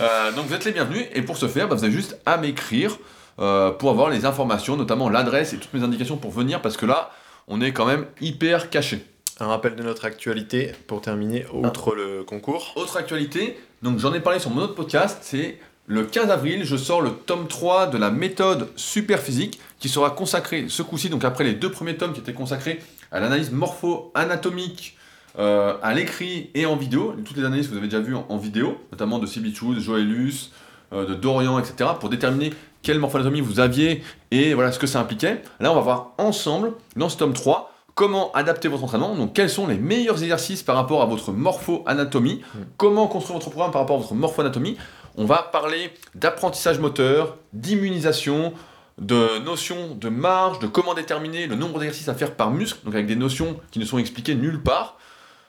[0.00, 2.36] Euh, donc vous êtes les bienvenus, et pour ce faire, bah, vous avez juste à
[2.36, 2.98] m'écrire
[3.38, 6.86] euh, pour avoir les informations, notamment l'adresse et toutes mes indications pour venir, parce que
[6.86, 7.12] là,
[7.48, 9.04] on est quand même hyper caché.
[9.40, 12.72] Un rappel de notre actualité pour terminer, outre le concours.
[12.76, 16.76] Autre actualité, donc j'en ai parlé sur mon autre podcast, c'est le 15 avril, je
[16.76, 21.24] sors le tome 3 de la méthode super physique qui sera consacré ce coup-ci, donc
[21.24, 22.80] après les deux premiers tomes qui étaient consacrés
[23.10, 24.96] à l'analyse morpho-anatomique,
[25.38, 27.14] euh, à l'écrit et en vidéo.
[27.24, 30.50] Toutes les analyses que vous avez déjà vues en, en vidéo, notamment de Sibichus, Joelus,
[30.92, 32.52] euh, de Dorian, etc., pour déterminer
[32.88, 35.42] quelle morphoanatomie vous aviez et voilà ce que ça impliquait.
[35.60, 39.50] Là, on va voir ensemble, dans ce tome 3, comment adapter votre entraînement, donc quels
[39.50, 42.58] sont les meilleurs exercices par rapport à votre morpho-anatomie, Mm.
[42.78, 44.78] comment construire votre programme par rapport à votre morpho-anatomie?
[45.18, 48.54] On va parler d'apprentissage moteur, d'immunisation,
[48.96, 52.94] de notions de marge, de comment déterminer le nombre d'exercices à faire par muscle, donc
[52.94, 54.96] avec des notions qui ne sont expliquées nulle part.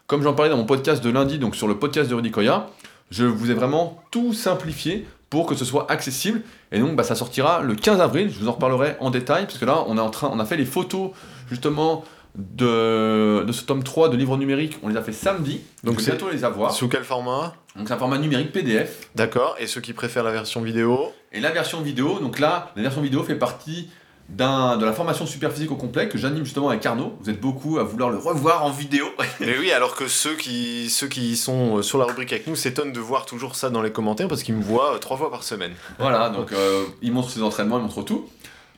[0.08, 2.68] Comme j'en parlais dans mon podcast de lundi, donc sur le podcast de Rudy Koya,
[3.12, 6.42] je vous ai vraiment tout simplifié pour que ce soit accessible.
[6.72, 8.30] Et donc, bah, ça sortira le 15 avril.
[8.32, 10.46] Je vous en reparlerai en détail, parce que là, on, est en train, on a
[10.46, 11.12] fait les photos,
[11.50, 12.04] justement,
[12.36, 14.78] de, de ce tome 3 de livre numérique.
[14.84, 15.62] On les a fait samedi.
[15.84, 16.72] Donc c'est- bientôt les avoir.
[16.72, 17.54] Sous quel format?
[17.76, 19.10] Donc, c'est un format numérique PDF.
[19.16, 19.56] D'accord.
[19.60, 21.12] Et ceux qui préfèrent la version vidéo?
[21.32, 23.90] Et la version vidéo, donc là, la version vidéo fait partie
[24.30, 27.18] de la formation super physique au complet que j'anime justement avec Arnaud.
[27.22, 29.06] Vous êtes beaucoup à vouloir le revoir en vidéo.
[29.40, 32.56] Mais oui, alors que ceux qui, ceux qui sont euh, sur la rubrique avec nous
[32.56, 35.30] s'étonnent de voir toujours ça dans les commentaires parce qu'ils me voient euh, trois fois
[35.32, 35.74] par semaine.
[35.98, 38.30] Voilà, donc euh, il montre ses entraînements, il montre tout.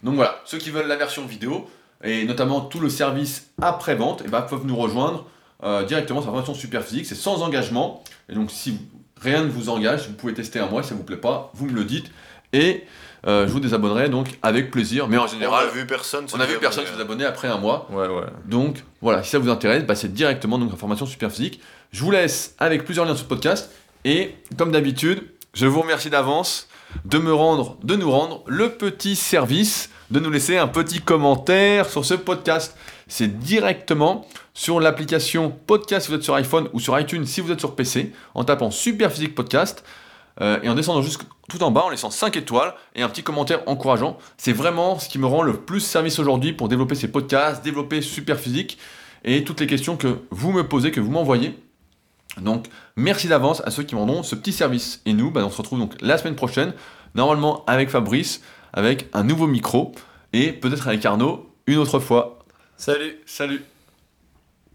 [0.03, 1.67] Donc voilà, ceux qui veulent la version vidéo,
[2.03, 5.27] et notamment tout le service après-vente, eh ben, peuvent nous rejoindre
[5.63, 8.03] euh, directement sur la formation super physique, c'est sans engagement.
[8.29, 8.79] Et donc si
[9.21, 11.67] rien ne vous engage, vous pouvez tester un mois, si ça vous plaît pas, vous
[11.67, 12.11] me le dites.
[12.53, 12.83] Et
[13.27, 16.25] euh, je vous désabonnerai donc avec plaisir, mais en On général, a vu personne.
[16.33, 17.87] on a vu personne se désabonner après un mois.
[17.91, 18.23] Ouais, ouais.
[18.45, 21.59] Donc voilà, si ça vous intéresse, bah, c'est directement donc la formation super physique.
[21.91, 23.71] Je vous laisse avec plusieurs liens sur ce podcast
[24.05, 26.67] et comme d'habitude, je vous remercie d'avance
[27.05, 31.89] de me rendre, de nous rendre le petit service de nous laisser un petit commentaire
[31.89, 32.75] sur ce podcast.
[33.07, 37.51] C'est directement sur l'application podcast si vous êtes sur iPhone ou sur iTunes si vous
[37.51, 39.85] êtes sur PC en tapant Super Physique Podcast
[40.41, 43.23] euh, et en descendant juste tout en bas en laissant 5 étoiles et un petit
[43.23, 44.17] commentaire encourageant.
[44.37, 48.01] C'est vraiment ce qui me rend le plus service aujourd'hui pour développer ces podcasts, développer
[48.01, 48.77] Super Physique
[49.25, 51.59] et toutes les questions que vous me posez, que vous m'envoyez.
[52.39, 55.01] Donc merci d'avance à ceux qui m'en ont ce petit service.
[55.05, 56.73] Et nous, bah, on se retrouve donc la semaine prochaine,
[57.15, 58.41] normalement avec Fabrice,
[58.71, 59.91] avec un nouveau micro
[60.31, 62.39] et peut-être avec Arnaud une autre fois.
[62.77, 63.61] Salut Salut